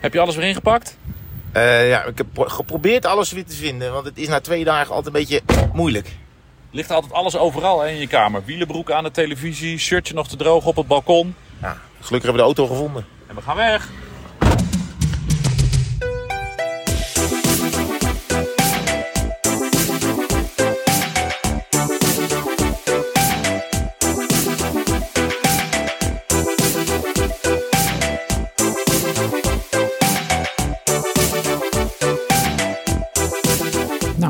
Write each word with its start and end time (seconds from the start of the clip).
Heb 0.00 0.12
je 0.12 0.20
alles 0.20 0.36
weer 0.36 0.46
ingepakt? 0.48 0.96
Eh, 1.52 1.88
ja, 1.88 2.04
ik 2.04 2.18
heb 2.18 2.26
pro- 2.32 2.44
geprobeerd 2.48 3.06
alles 3.06 3.32
weer 3.32 3.44
te 3.46 3.56
vinden, 3.56 3.92
want 3.92 4.04
het 4.04 4.18
is 4.18 4.28
na 4.28 4.40
twee 4.40 4.64
dagen 4.64 4.94
altijd 4.94 5.14
een 5.14 5.20
beetje 5.20 5.40
moeilijk. 5.72 6.16
Ligt 6.70 6.90
altijd 6.90 7.12
alles 7.12 7.36
overal 7.36 7.80
hè, 7.80 7.88
in 7.88 7.96
je 7.98 8.06
kamer. 8.06 8.44
Wielenbroek 8.44 8.90
aan 8.90 9.04
de 9.04 9.10
televisie, 9.10 9.78
shirtje 9.78 10.14
nog 10.14 10.28
te 10.28 10.36
droog 10.36 10.66
op 10.66 10.76
het 10.76 10.86
balkon. 10.86 11.34
Ja, 11.62 11.76
gelukkig 12.00 12.10
hebben 12.30 12.32
we 12.32 12.36
de 12.36 12.42
auto 12.60 12.66
gevonden. 12.66 13.06
En 13.26 13.34
we 13.34 13.40
gaan 13.42 13.56
weg. 13.56 13.88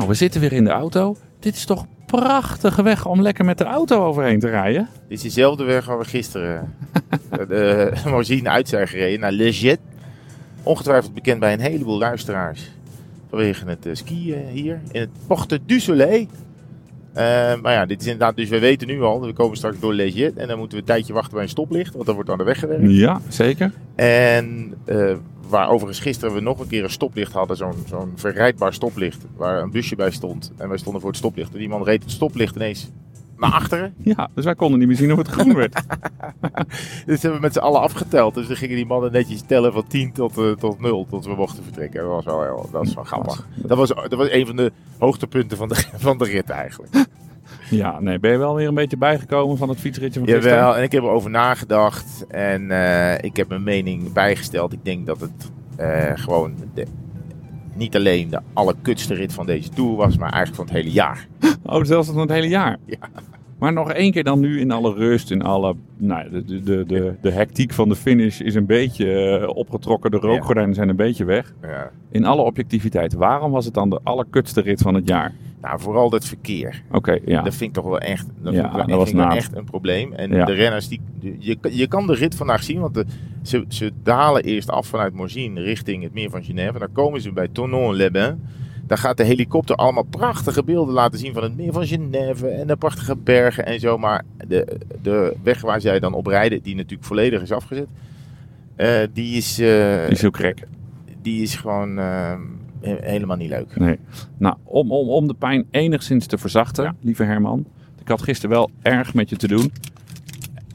We 0.09 0.15
zitten 0.15 0.41
weer 0.41 0.53
in 0.53 0.63
de 0.63 0.69
auto. 0.69 1.15
Dit 1.39 1.55
is 1.55 1.65
toch 1.65 1.81
een 1.81 2.05
prachtige 2.05 2.81
weg 2.81 3.05
om 3.05 3.21
lekker 3.21 3.45
met 3.45 3.57
de 3.57 3.63
auto 3.63 4.05
overheen 4.05 4.39
te 4.39 4.49
rijden? 4.49 4.89
Dit 5.07 5.17
is 5.17 5.23
dezelfde 5.23 5.63
weg 5.63 5.85
waar 5.85 5.97
we 5.97 6.05
gisteren 6.05 6.75
eh, 7.29 7.47
de 7.47 7.91
Morzine 8.05 8.49
uit 8.49 8.69
zijn 8.69 8.87
gereden, 8.87 9.19
naar 9.19 9.31
Le 9.31 9.51
Jet. 9.51 9.79
Ongetwijfeld 10.63 11.13
bekend 11.13 11.39
bij 11.39 11.53
een 11.53 11.59
heleboel 11.59 11.97
luisteraars. 11.97 12.71
Vanwege 13.29 13.65
het 13.65 13.85
eh, 13.85 13.95
skiën 13.95 14.47
hier 14.47 14.79
in 14.91 14.99
het 14.99 15.09
Porte 15.27 15.59
du 15.65 15.79
Soleil. 15.79 16.27
Eh, 17.19 17.61
maar 17.61 17.73
ja, 17.73 17.85
dit 17.85 18.01
is 18.01 18.07
inderdaad, 18.07 18.35
dus 18.35 18.49
we 18.49 18.59
weten 18.59 18.87
nu 18.87 19.01
al, 19.01 19.21
we 19.21 19.33
komen 19.33 19.57
straks 19.57 19.79
door 19.79 19.93
Le 19.93 20.11
Jet. 20.11 20.37
En 20.37 20.47
dan 20.47 20.57
moeten 20.57 20.77
we 20.77 20.83
een 20.83 20.89
tijdje 20.89 21.13
wachten 21.13 21.33
bij 21.33 21.43
een 21.43 21.49
stoplicht, 21.49 21.93
want 21.93 22.05
dan 22.05 22.15
wordt 22.15 22.29
aan 22.29 22.37
de 22.37 22.43
weg 22.43 22.59
gewerkt. 22.59 22.91
Ja, 22.91 23.21
zeker. 23.27 23.71
En 23.95 24.73
eh, 24.85 25.15
waar 25.49 25.69
overigens 25.69 25.99
gisteren 25.99 26.33
we 26.33 26.41
nog 26.41 26.59
een 26.59 26.67
keer 26.67 26.83
een 26.83 26.89
stoplicht 26.89 27.33
hadden, 27.33 27.57
zo'n 27.57 27.73
zo'n 27.87 28.11
verrijdbaar 28.15 28.73
stoplicht, 28.73 29.25
waar 29.35 29.61
een 29.61 29.71
busje 29.71 29.95
bij 29.95 30.11
stond. 30.11 30.51
En 30.57 30.69
wij 30.69 30.77
stonden 30.77 31.01
voor 31.01 31.09
het 31.09 31.19
stoplicht. 31.19 31.53
En 31.53 31.59
die 31.59 31.69
man 31.69 31.83
reed 31.83 32.03
het 32.03 32.11
stoplicht 32.11 32.55
ineens 32.55 32.89
naar 33.39 33.51
achteren. 33.51 33.93
Ja, 34.15 34.29
dus 34.35 34.45
wij 34.45 34.55
konden 34.55 34.79
niet 34.79 34.87
meer 34.87 34.97
zien 34.97 35.11
of 35.11 35.17
het 35.17 35.27
groen 35.27 35.55
werd. 35.55 35.81
Dus 37.05 37.21
hebben 37.21 37.39
we 37.39 37.45
met 37.45 37.53
z'n 37.53 37.59
allen 37.59 37.81
afgeteld. 37.81 38.33
Dus 38.33 38.47
dan 38.47 38.55
gingen 38.55 38.75
die 38.75 38.85
mannen 38.85 39.11
netjes 39.11 39.41
tellen 39.41 39.73
van 39.73 39.87
10 39.87 40.11
tot, 40.11 40.37
eh, 40.37 40.51
tot 40.51 40.79
0, 40.81 41.05
tot 41.09 41.25
we 41.25 41.35
mochten 41.35 41.63
vertrekken. 41.63 42.01
Dat 42.01 42.09
was 42.11 42.25
wel, 42.25 42.41
heel- 42.43 42.69
dat 42.71 42.85
was 42.85 42.93
wel 42.93 43.03
grappig. 43.03 43.47
Dat 43.55 43.77
was, 43.77 43.89
dat 43.89 44.13
was 44.13 44.31
een 44.31 44.45
van 44.45 44.55
de 44.55 44.71
hoogtepunten 44.97 45.57
van 45.57 45.67
de, 45.67 45.75
van 45.97 46.17
de 46.17 46.25
rit 46.25 46.49
eigenlijk. 46.49 46.93
Ja, 47.69 47.99
nee, 47.99 48.19
ben 48.19 48.31
je 48.31 48.37
wel 48.37 48.55
weer 48.55 48.67
een 48.67 48.73
beetje 48.73 48.97
bijgekomen 48.97 49.57
van 49.57 49.69
het 49.69 49.79
fietsritje 49.79 50.19
van 50.19 50.29
gisteren? 50.29 50.57
Jawel, 50.57 50.75
en 50.77 50.83
ik 50.83 50.91
heb 50.91 51.03
erover 51.03 51.29
nagedacht. 51.29 52.25
En 52.27 52.71
eh, 52.71 53.23
ik 53.23 53.35
heb 53.37 53.47
mijn 53.49 53.63
mening 53.63 54.13
bijgesteld. 54.13 54.73
Ik 54.73 54.85
denk 54.85 55.05
dat 55.05 55.19
het 55.21 55.51
eh, 55.75 56.11
gewoon 56.15 56.55
de, 56.73 56.85
niet 57.73 57.95
alleen 57.95 58.29
de 58.29 58.39
allerkutste 58.53 59.13
rit 59.13 59.33
van 59.33 59.45
deze 59.45 59.69
Tour 59.69 59.95
was, 59.95 60.17
maar 60.17 60.31
eigenlijk 60.33 60.55
van 60.55 60.65
het 60.65 60.73
hele 60.73 60.91
jaar. 60.95 61.27
Oh, 61.65 61.83
zelfs 61.83 62.07
van 62.09 62.17
het 62.19 62.29
hele 62.29 62.47
jaar? 62.47 62.77
Ja. 62.85 62.97
Maar 63.59 63.73
nog 63.73 63.91
één 63.91 64.11
keer 64.11 64.23
dan 64.23 64.39
nu 64.39 64.59
in 64.59 64.71
alle 64.71 64.93
rust, 64.93 65.31
in 65.31 65.41
alle... 65.41 65.75
Nou, 65.97 66.29
de, 66.29 66.45
de, 66.45 66.63
de, 66.63 66.83
de, 66.87 67.13
de 67.21 67.31
hectiek 67.31 67.73
van 67.73 67.89
de 67.89 67.95
finish 67.95 68.39
is 68.39 68.55
een 68.55 68.65
beetje 68.65 69.11
eh, 69.13 69.47
opgetrokken. 69.55 70.11
De 70.11 70.17
rookgordijnen 70.17 70.75
zijn 70.75 70.89
een 70.89 70.95
beetje 70.95 71.25
weg. 71.25 71.53
Ja. 71.61 71.91
In 72.11 72.25
alle 72.25 72.41
objectiviteit, 72.41 73.13
waarom 73.13 73.51
was 73.51 73.65
het 73.65 73.73
dan 73.73 73.89
de 73.89 73.99
allerkutste 74.03 74.61
rit 74.61 74.81
van 74.81 74.93
het 74.93 75.07
jaar? 75.07 75.33
Nou, 75.61 75.79
vooral 75.79 76.09
dat 76.09 76.25
verkeer. 76.25 76.81
Oké, 76.91 77.17
ja. 77.25 77.41
Dat 77.41 77.55
vind 77.55 77.69
ik 77.69 77.75
toch 77.75 77.85
wel 77.89 77.99
echt, 77.99 78.27
dat 78.41 78.53
Ja, 78.53 78.59
vind 78.59 78.65
ik 78.65 78.77
wel- 78.77 78.87
dat 78.87 78.97
was 78.97 79.11
wel 79.11 79.29
echt 79.31 79.55
een 79.55 79.63
probleem. 79.65 80.13
En 80.13 80.31
Ja. 80.31 80.45
de 80.45 80.53
renners, 80.53 80.87
die, 80.87 81.01
je, 81.39 81.57
je 81.71 81.87
kan 81.87 82.07
de 82.07 82.13
rit 82.13 82.35
vandaag 82.35 82.63
zien, 82.63 82.79
want 82.79 82.93
de, 82.93 83.05
ze, 83.41 83.65
ze 83.67 83.91
dalen 84.03 84.43
eerst 84.43 84.69
af 84.69 84.87
vanuit 84.87 85.13
Morzine 85.13 85.61
richting 85.61 86.03
het 86.03 86.13
meer 86.13 86.29
van 86.29 86.43
Genève. 86.43 86.79
Dan 86.79 86.91
komen 86.91 87.21
ze 87.21 87.31
bij 87.31 87.47
Tonon-les-Bains. 87.51 88.37
Daar 88.89 88.97
gaat 88.97 89.17
de 89.17 89.23
helikopter 89.23 89.75
allemaal 89.75 90.03
prachtige 90.03 90.63
beelden 90.63 90.93
laten 90.93 91.19
zien 91.19 91.33
van 91.33 91.43
het 91.43 91.55
meer 91.57 91.73
van 91.73 91.85
Genève 91.87 92.47
en 92.47 92.67
de 92.67 92.75
prachtige 92.75 93.15
bergen 93.15 93.65
en 93.65 93.79
zo. 93.79 93.97
Maar 93.97 94.23
de, 94.47 94.77
de 95.01 95.35
weg 95.43 95.61
waar 95.61 95.81
zij 95.81 95.99
dan 95.99 96.13
op 96.13 96.25
rijden, 96.27 96.61
die 96.61 96.75
natuurlijk 96.75 97.03
volledig 97.07 97.41
is 97.41 97.51
afgezet, 97.51 97.87
eh, 98.75 98.99
die, 99.13 99.37
is, 99.37 99.59
eh, 99.59 100.01
Die 100.03 100.09
is 100.11 100.21
heel 100.21 100.31
krek. 100.31 100.67
die 101.21 101.41
is 101.41 101.55
gewoon 101.55 101.97
eh, 101.99 102.33
he- 102.81 102.97
helemaal 103.01 103.37
niet 103.37 103.49
leuk. 103.49 103.75
Nee. 103.75 103.99
Nou, 104.37 104.55
om, 104.63 104.91
om, 104.91 105.09
om 105.09 105.27
de 105.27 105.33
pijn 105.33 105.65
enigszins 105.71 106.25
te 106.25 106.37
verzachten, 106.37 106.83
Ja. 106.83 106.95
lieve 107.01 107.23
Herman. 107.23 107.65
Ik 108.01 108.07
had 108.07 108.21
gisteren 108.21 108.55
wel 108.55 108.69
erg 108.81 109.13
met 109.13 109.29
je 109.29 109.35
te 109.35 109.47
doen. 109.47 109.71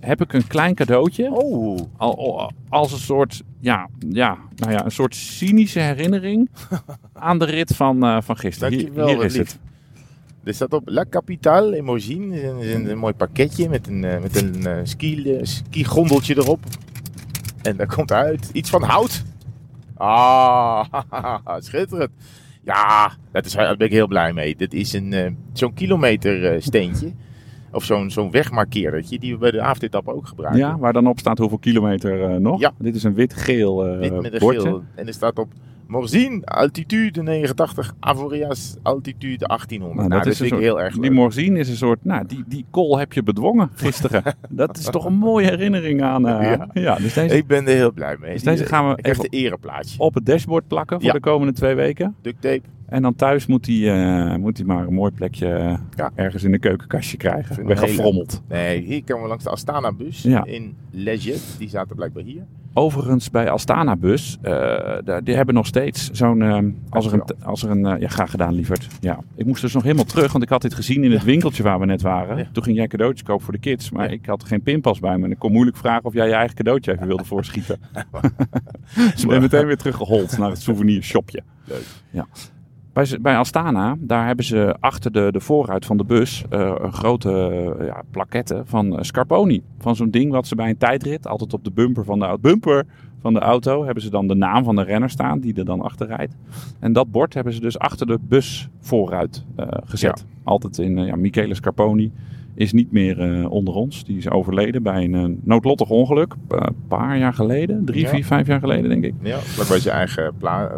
Heb 0.05 0.21
ik 0.21 0.33
een 0.33 0.47
klein 0.47 0.75
cadeautje. 0.75 1.31
Oh, 1.33 1.79
Al, 1.97 2.19
al- 2.19 2.51
als 2.69 2.93
een 2.93 2.99
soort, 2.99 3.43
ja, 3.61 3.89
ja, 4.09 4.39
nou 4.57 4.73
ja, 4.73 4.85
een 4.85 4.91
soort 4.91 5.15
cynische 5.15 5.81
herinnering 5.81 6.51
aan 7.13 7.39
de 7.39 7.45
rit 7.45 7.77
van, 7.77 8.05
eh, 8.05 8.17
van 8.23 8.37
gisteren. 8.37 8.73
Hier, 8.73 8.81
Dankjewel, 8.83 9.07
hier 9.09 9.17
wat 9.17 9.25
is 9.27 9.37
lief. 9.37 9.47
het. 9.53 9.59
Er 10.45 10.55
staat 10.55 10.73
op 10.73 10.89
La 10.89 11.05
Capitale 11.11 11.77
in 11.77 11.85
Morzine. 11.85 12.41
Er 12.41 12.59
is 12.65 12.75
een, 12.75 12.91
een 12.91 12.99
mooi 12.99 13.13
pakketje 13.15 13.69
met 13.69 13.87
een, 13.87 14.05
eh, 14.05 14.21
met 14.21 14.43
een 14.43 14.67
eh, 14.67 14.77
ski, 14.83 15.39
skigondeltje 15.43 16.37
erop. 16.37 16.61
En 17.63 17.77
daar 17.77 17.87
komt 17.95 18.13
uit 18.13 18.51
iets 18.53 18.71
van 18.71 18.83
hout. 18.83 19.23
Ah, 19.97 20.85
schitterend. 21.59 22.11
Ja, 22.65 23.13
dat 23.33 23.47
is, 23.47 23.53
daar 23.53 23.77
ben 23.77 23.87
ik 23.87 23.93
heel 23.93 24.07
blij 24.07 24.33
mee. 24.33 24.57
Dit 24.57 24.75
is 24.75 24.93
een, 24.93 25.37
zo'n 25.53 25.75
kilometer 25.75 26.63
steentje. 26.63 27.13
Of 27.75 27.85
zo'n 27.85 28.11
zo'n 28.11 28.31
wegmarkeerdertje 28.31 29.19
die 29.19 29.33
we 29.33 29.39
bij 29.39 29.51
de 29.51 29.61
avondetappe 29.61 30.15
ook 30.15 30.27
gebruiken. 30.27 30.61
Ja, 30.61 30.79
waar 30.79 30.93
dan 30.93 31.07
op 31.07 31.19
staat 31.19 31.39
hoeveel 31.39 31.59
kilometer 31.59 32.23
eh, 32.31 32.37
nog. 32.37 32.61
Ja. 32.61 32.73
Dit 32.79 32.95
is 32.95 33.03
een 33.05 33.15
wit-geel 33.15 33.87
eh 33.87 33.99
Wit 33.99 34.21
met 34.23 34.33
een 34.33 34.39
bordje. 34.39 34.61
geel. 34.61 34.83
En 34.95 35.07
er 35.07 35.13
staat 35.15 35.39
op 35.39 35.49
Morzine, 35.87 36.45
altitude 36.47 37.23
89, 37.23 37.95
Avoriaz, 38.01 38.75
altitude 38.83 39.47
1800. 39.47 40.09
Nou, 40.09 40.11
dat, 40.11 40.19
een 40.19 40.35
vind 40.35 40.41
ik 40.41 40.49
soort- 40.49 40.61
heel 40.63 40.81
erg 40.81 40.99
Die. 40.99 41.11
Morzine 41.11 41.59
is 41.59 41.69
een 41.69 41.77
soort, 41.77 41.99
nou, 42.05 42.27
die, 42.27 42.45
die 42.47 42.65
call 42.71 42.99
heb 42.99 43.13
je 43.13 43.23
bedwongen 43.23 43.71
gisteren. 43.75 44.23
dat 44.49 44.79
is 44.79 44.85
toch 44.85 45.05
een 45.05 45.15
mooie 45.15 45.47
herinnering 45.49 46.03
aan. 46.03 46.29
eh, 46.29 46.51
ja. 46.51 46.69
Ja. 46.73 46.95
dus 46.95 47.15
deze 47.15 47.37
Ik 47.37 47.47
ben 47.47 47.67
er 47.67 47.75
heel 47.75 47.93
blij 47.93 48.17
mee. 48.21 48.33
Dus 48.33 48.43
deze 48.43 48.65
gaan 48.67 48.89
we 48.89 48.97
ik 48.97 49.07
even- 49.07 49.23
de 49.23 49.29
ereplaatje. 49.37 49.99
op 49.99 50.15
het 50.15 50.27
dashboard 50.27 50.67
plakken 50.69 50.97
voor 50.97 51.07
Ja. 51.07 51.13
de 51.13 51.21
komende 51.21 51.53
twee 51.53 51.75
weken. 51.75 52.15
Duct 52.23 52.41
tape. 52.41 52.63
En 52.95 53.03
dan 53.03 53.15
thuis 53.15 53.47
moet 53.47 53.67
hij, 53.67 53.93
eh, 53.93 54.37
moet 54.37 54.57
hij 54.57 54.67
maar 54.67 54.87
een 54.87 54.95
mooi 54.95 55.11
plekje 55.11 55.49
eh, 55.49 55.79
Ja. 55.97 56.11
ergens 56.15 56.43
in 56.45 56.53
een 56.53 56.61
keukenkastje 56.61 57.17
krijgen. 57.17 57.67
Weggefrommeld. 57.67 58.43
Nee, 58.49 58.81
hier 58.81 59.05
komen 59.05 59.23
we 59.23 59.29
langs 59.29 59.45
de 59.45 59.51
Astana-bus 59.51 60.23
Ja. 60.23 60.45
in 60.45 60.77
Leget. 60.91 61.55
Die 61.59 61.69
zaten 61.69 61.97
blijkbaar 61.97 62.23
hier. 62.23 62.43
Overigens 62.75 63.31
bij 63.31 63.51
Astana 63.51 63.97
Bus, 63.97 64.39
eh, 64.43 64.99
die 65.25 65.35
hebben 65.35 65.55
nog 65.55 65.67
steeds 65.67 66.11
zo'n... 66.11 66.43
als 66.91 67.07
er 67.07 67.13
een, 67.13 67.23
als 67.43 67.63
er 67.63 67.71
een 67.71 68.01
ja, 68.01 68.09
graag 68.09 68.31
gedaan, 68.31 68.55
lieverd. 68.55 68.87
Ja. 69.01 69.19
Ik 69.35 69.47
moest 69.47 69.61
dus 69.63 69.75
nog 69.75 69.83
helemaal 69.83 70.05
terug, 70.05 70.33
want 70.33 70.45
ik 70.45 70.51
had 70.51 70.63
dit 70.63 70.75
gezien 70.75 71.05
in 71.05 71.13
het 71.13 71.25
winkeltje 71.25 71.63
waar 71.63 71.81
we 71.81 71.87
net 71.87 72.03
waren. 72.03 72.49
Toen 72.53 72.63
ging 72.63 72.77
jij 72.77 72.87
cadeautjes 72.87 73.23
kopen 73.23 73.45
voor 73.45 73.53
de 73.53 73.61
kids, 73.61 73.91
maar 73.91 74.13
ik 74.13 74.27
had 74.27 74.45
geen 74.45 74.63
pinpas 74.63 74.99
bij 74.99 75.19
me. 75.19 75.25
En 75.25 75.31
ik 75.31 75.39
kon 75.39 75.53
moeilijk 75.53 75.77
vragen 75.77 76.05
of 76.05 76.13
jij 76.13 76.27
je 76.27 76.35
eigen 76.35 76.57
cadeautje 76.57 76.93
even 76.93 77.07
wilde 77.07 77.25
voorschieten. 77.25 77.79
dus 79.13 79.23
ik 79.23 79.29
ben 79.29 79.41
meteen 79.41 79.67
weer 79.67 79.77
teruggehold 79.77 80.39
naar 80.39 80.51
het 80.51 80.63
souvenirshopje. 80.63 81.43
Leuk. 81.65 81.85
Ja. 82.11 82.27
Bij, 82.95 83.19
bij 83.21 83.37
Astana, 83.37 83.97
daar 83.99 84.27
hebben 84.27 84.45
ze 84.45 84.77
achter 84.81 85.13
de, 85.13 85.29
de 85.33 85.41
voorruit 85.41 85.87
van 85.87 85.97
de 85.97 86.05
bus 86.05 86.45
eh, 86.51 86.75
een 86.79 86.93
grote 86.93 87.31
eh, 87.79 87.87
ja, 87.87 88.03
plaquette 88.11 88.63
van 88.65 88.99
eh, 88.99 89.03
Scarponi. 89.03 89.63
Van 89.79 89.97
zo'n 89.97 90.11
ding 90.11 90.33
wat 90.33 90.47
ze 90.47 90.55
bij 90.55 90.69
een 90.69 90.77
tijdrit, 90.77 91.27
altijd 91.27 91.53
op 91.53 91.65
de 91.65 91.71
bumper 91.71 92.05
van 92.05 92.19
de, 92.19 92.39
bumper 92.41 92.87
van 93.25 93.35
de 93.35 93.41
auto, 93.41 93.85
hebben 93.85 94.03
ze 94.03 94.11
dan 94.11 94.27
de 94.27 94.35
naam 94.35 94.65
van 94.65 94.77
de 94.77 94.83
renner 94.83 95.11
staan 95.11 95.41
die 95.41 95.55
er 95.55 95.65
dan 95.65 95.81
achter 95.81 96.07
rijdt. 96.07 96.37
En 96.81 96.93
dat 96.93 97.11
bord 97.11 97.35
hebben 97.35 97.53
ze 97.53 97.61
dus 97.61 97.79
achter 97.79 98.07
de 98.07 98.19
bus 98.29 98.69
vooruit 98.81 99.45
eh, 99.57 99.67
gezet. 99.85 100.27
Altijd 100.43 100.79
in, 100.79 100.97
ja, 101.05 101.17
Michele 101.17 101.55
Scarponi 101.55 102.13
is 102.55 102.73
niet 102.73 102.93
meer 102.93 103.21
eh, 103.21 103.51
onder 103.51 103.75
ons. 103.75 104.05
Die 104.05 104.17
is 104.17 104.31
overleden 104.31 104.83
bij 104.83 105.05
een 105.05 105.15
eh, 105.15 105.25
noodlottig 105.43 105.91
ongeluk. 105.91 106.35
eh, 106.49 106.59
Een 106.61 106.75
paar 106.89 107.19
jaar 107.19 107.35
geleden, 107.35 107.85
drie, 107.85 108.03
Ja. 108.03 108.09
vier, 108.09 108.25
vijf 108.25 108.47
jaar 108.47 108.61
geleden 108.61 108.89
denk 108.91 109.05
ik. 109.05 109.15
Ja, 109.23 109.39
bij 109.69 109.79
zijn 109.79 109.97
eigen, 109.97 110.33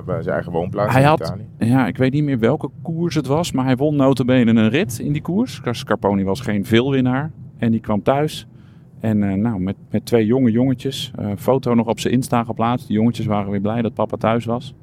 bij 0.07 0.23
zijn 0.23 0.35
eigen 0.35 0.53
woonplaats 0.53 0.93
Hij 0.93 1.03
in 1.03 1.09
had- 1.09 1.21
Italië. 1.21 1.47
Ja, 1.59 1.87
ik 1.87 1.97
weet 1.97 2.13
niet 2.13 2.25
meer 2.25 2.39
welke 2.39 2.69
koers 2.83 3.15
het 3.15 3.27
was, 3.27 3.53
maar 3.53 3.65
hij 3.65 3.77
won 3.77 3.97
notabene 3.97 4.51
een 4.61 4.69
rit 4.69 4.99
in 4.99 5.13
die 5.13 5.23
koers. 5.23 5.61
Scarponi 5.71 6.25
was 6.25 6.41
geen 6.41 6.65
veelwinnaar 6.65 7.31
en 7.59 7.71
die 7.71 7.81
kwam 7.81 8.03
thuis. 8.03 8.47
En 9.01 9.23
eh, 9.23 9.35
nou, 9.35 9.61
met, 9.61 9.77
met 9.91 10.07
twee 10.07 10.27
jonge 10.27 10.51
jongetjes, 10.51 11.13
eh, 11.19 11.27
foto 11.37 11.75
nog 11.75 11.87
op 11.87 12.01
zijn 12.01 12.15
Insta 12.15 12.45
geplaatst. 12.45 12.87
Die 12.87 12.97
jongetjes 12.97 13.27
waren 13.27 13.51
weer 13.51 13.61
blij 13.61 13.83
dat 13.83 13.95
papa 13.95 14.17
thuis 14.17 14.45
was. 14.45 14.75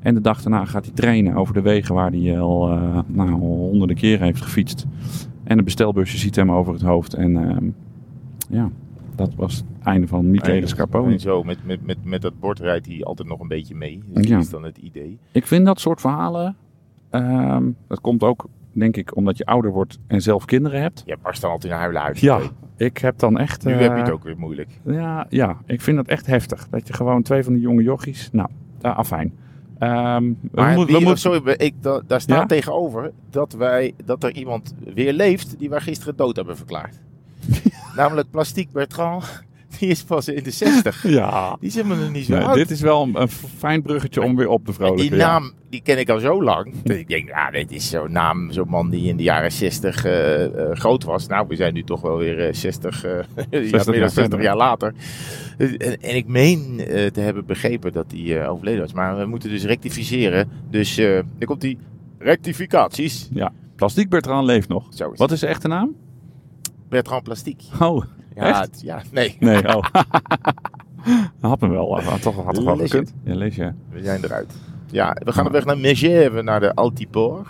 En 0.00 0.14
de 0.14 0.20
dag 0.20 0.42
daarna 0.42 0.64
gaat 0.64 0.84
hij 0.84 0.94
trainen 0.94 1.34
over 1.34 1.54
de 1.54 1.60
wegen 1.60 1.94
waar 1.94 2.10
hij 2.10 2.40
al 2.40 2.70
eh, 2.70 2.98
nou, 3.06 3.30
honderden 3.30 3.96
keren 3.96 4.24
heeft 4.26 4.42
gefietst. 4.42 4.86
En 5.44 5.58
een 5.58 5.64
bestelbusje 5.64 6.18
ziet 6.18 6.36
hem 6.36 6.50
over 6.52 6.72
het 6.72 6.82
hoofd. 6.82 7.14
En 7.14 7.36
ehm, 7.36 7.64
ja, 8.48 8.70
dat 9.14 9.34
was 9.34 9.54
het 9.56 9.64
einde 9.82 10.06
van 10.06 10.30
Michele 10.30 10.66
Scarponi. 10.66 11.12
En 11.12 11.20
zo, 11.20 11.42
met, 11.42 11.58
met, 11.66 11.86
met, 11.86 12.04
met 12.04 12.22
dat 12.22 12.40
bord 12.40 12.58
rijdt 12.60 12.86
hij 12.86 13.04
altijd 13.04 13.28
nog 13.28 13.40
een 13.40 13.48
beetje 13.48 13.74
mee. 13.74 14.02
Dus 14.06 14.26
Ja. 14.26 14.34
dat 14.34 14.42
is 14.44 14.50
dan 14.50 14.62
het 14.64 14.78
idee. 14.78 15.18
Ik 15.32 15.46
vind 15.46 15.66
dat 15.66 15.80
soort 15.80 16.00
verhalen. 16.00 16.56
ehm, 17.10 17.64
dat 17.86 18.00
komt 18.00 18.22
ook, 18.22 18.46
denk 18.72 18.96
ik, 18.96 19.16
omdat 19.16 19.38
je 19.38 19.46
ouder 19.46 19.70
wordt 19.72 19.98
en 20.06 20.22
zelf 20.22 20.44
kinderen 20.44 20.80
hebt. 20.80 21.02
Je 21.06 21.16
barst 21.22 21.40
dan 21.40 21.50
altijd 21.50 21.72
naar 21.72 21.80
huilen 21.80 22.02
uit. 22.02 22.18
Ja, 22.20 22.40
Ik 22.76 22.98
heb 22.98 23.18
dan 23.18 23.38
echt... 23.38 23.64
Nu 23.64 23.72
eh, 23.72 23.78
heb 23.80 23.92
je 23.94 24.02
het 24.02 24.10
ook 24.10 24.24
weer 24.24 24.38
moeilijk. 24.38 24.80
Ja, 24.84 25.26
ja, 25.28 25.56
ik 25.66 25.80
vind 25.80 25.96
dat 25.96 26.06
echt 26.08 26.26
heftig. 26.26 26.68
Dat 26.68 26.86
je 26.86 26.92
gewoon 26.92 27.22
twee 27.22 27.42
van 27.44 27.52
die 27.52 27.62
jonge 27.62 27.82
jochies... 27.82 28.28
Nou, 28.32 28.48
uh, 28.82 28.96
afijn. 28.96 29.32
Ehm, 29.80 30.22
we 30.24 30.34
Maar 30.52 30.74
we 30.86 30.92
moeten- 30.92 31.18
sorry, 31.18 31.50
ik, 31.56 31.74
da- 31.82 32.00
daar 32.06 32.20
staat 32.20 32.38
Ja? 32.38 32.46
tegenover 32.46 33.10
dat, 33.30 33.52
wij, 33.52 33.94
dat 34.04 34.24
er 34.24 34.34
iemand 34.34 34.74
weer 34.94 35.12
leeft 35.12 35.58
die 35.58 35.68
wij 35.70 35.80
gisteren 35.80 36.16
dood 36.16 36.36
hebben 36.36 36.56
verklaard. 36.56 36.96
Namelijk 37.96 38.30
Plastic 38.30 38.72
Bertrand. 38.72 39.42
Die 39.78 39.88
is 39.88 40.02
pas 40.02 40.28
in 40.28 40.42
de 40.42 40.50
60. 40.50 41.02
Ja, 41.08 41.56
Die 41.60 41.68
is 41.68 41.74
helemaal 41.74 41.96
nog 41.96 42.10
niet 42.12 42.24
zo 42.24 42.34
nee, 42.34 42.44
oud. 42.44 42.54
dit 42.54 42.70
is 42.70 42.80
wel 42.80 43.02
een, 43.02 43.20
een 43.20 43.28
fijn 43.58 43.82
bruggetje 43.82 44.22
om 44.22 44.36
weer 44.36 44.48
op 44.48 44.64
te 44.64 44.68
En 44.70 44.74
vrolijken. 44.74 45.08
die 45.08 45.16
ja. 45.18 45.26
naam, 45.26 45.52
die 45.70 45.80
ken 45.82 45.98
ik 45.98 46.08
al 46.08 46.18
zo 46.18 46.42
lang. 46.42 46.72
Dat 46.82 46.96
ik 47.04 47.08
denk, 47.08 47.28
ja, 47.28 47.50
dit 47.50 47.70
is 47.72 47.90
zo'n 47.90 48.12
naam, 48.12 48.52
zo'n 48.52 48.68
man 48.68 48.90
die 48.90 49.08
in 49.08 49.16
de 49.16 49.22
jaren 49.22 49.52
60 49.52 50.04
eh, 50.04 50.44
eh, 50.44 50.76
groot 50.76 51.04
was. 51.04 51.26
Nou, 51.26 51.46
we 51.48 51.56
zijn 51.56 51.74
nu 51.74 51.82
toch 51.84 52.00
wel 52.00 52.16
weer 52.16 52.46
eh, 52.46 52.54
60, 52.54 53.04
eh, 53.04 53.10
ja, 53.10 53.44
meer 53.50 53.62
jaar 53.70 53.84
dan 53.84 53.94
60 53.94 54.12
verder. 54.12 54.42
jaar 54.42 54.56
later. 54.56 54.94
En, 55.58 55.76
en 56.00 56.16
ik 56.16 56.26
meen 56.26 56.76
te 57.12 57.20
hebben 57.20 57.46
begrepen 57.46 57.92
dat 57.92 58.06
hij 58.16 58.48
overleden 58.48 58.80
was. 58.80 58.92
Maar 58.92 59.18
we 59.18 59.26
moeten 59.26 59.50
dus 59.50 59.64
rectificeren. 59.64 60.48
Dus 60.70 60.98
er 60.98 61.24
komt 61.44 61.60
die 61.60 61.78
rectificaties. 62.18 63.28
Ja, 63.32 63.52
Plastiek 63.76 64.08
Bertrand 64.08 64.46
leeft 64.46 64.68
nog. 64.68 64.88
Wat 65.14 65.30
is 65.32 65.38
zijn 65.38 65.50
echte 65.50 65.68
naam? 65.68 65.96
Bertrand 66.88 67.22
Plastic. 67.22 67.62
Oh, 67.80 68.02
Ja, 68.34 68.42
Echt? 68.42 68.60
het- 68.60 68.80
ja, 68.80 69.02
nee. 69.10 69.36
nee, 69.40 69.76
oh. 69.76 69.84
had 71.40 71.60
me 71.60 71.68
wel, 71.68 72.00
had 72.00 72.22
toch, 72.22 72.44
had 72.44 72.54
toch 72.54 72.64
wel 72.64 72.76
gekund. 72.76 73.14
Ja, 73.24 73.34
lees 73.34 73.56
je. 73.56 73.72
We 73.90 74.02
zijn 74.02 74.24
eruit. 74.24 74.52
Ja, 74.90 75.16
we 75.24 75.32
gaan 75.32 75.46
op 75.46 75.52
weg 75.52 75.64
naar 75.64 75.78
Megève, 75.78 76.42
naar 76.42 76.60
de 76.60 76.74
Altiport. 76.74 77.48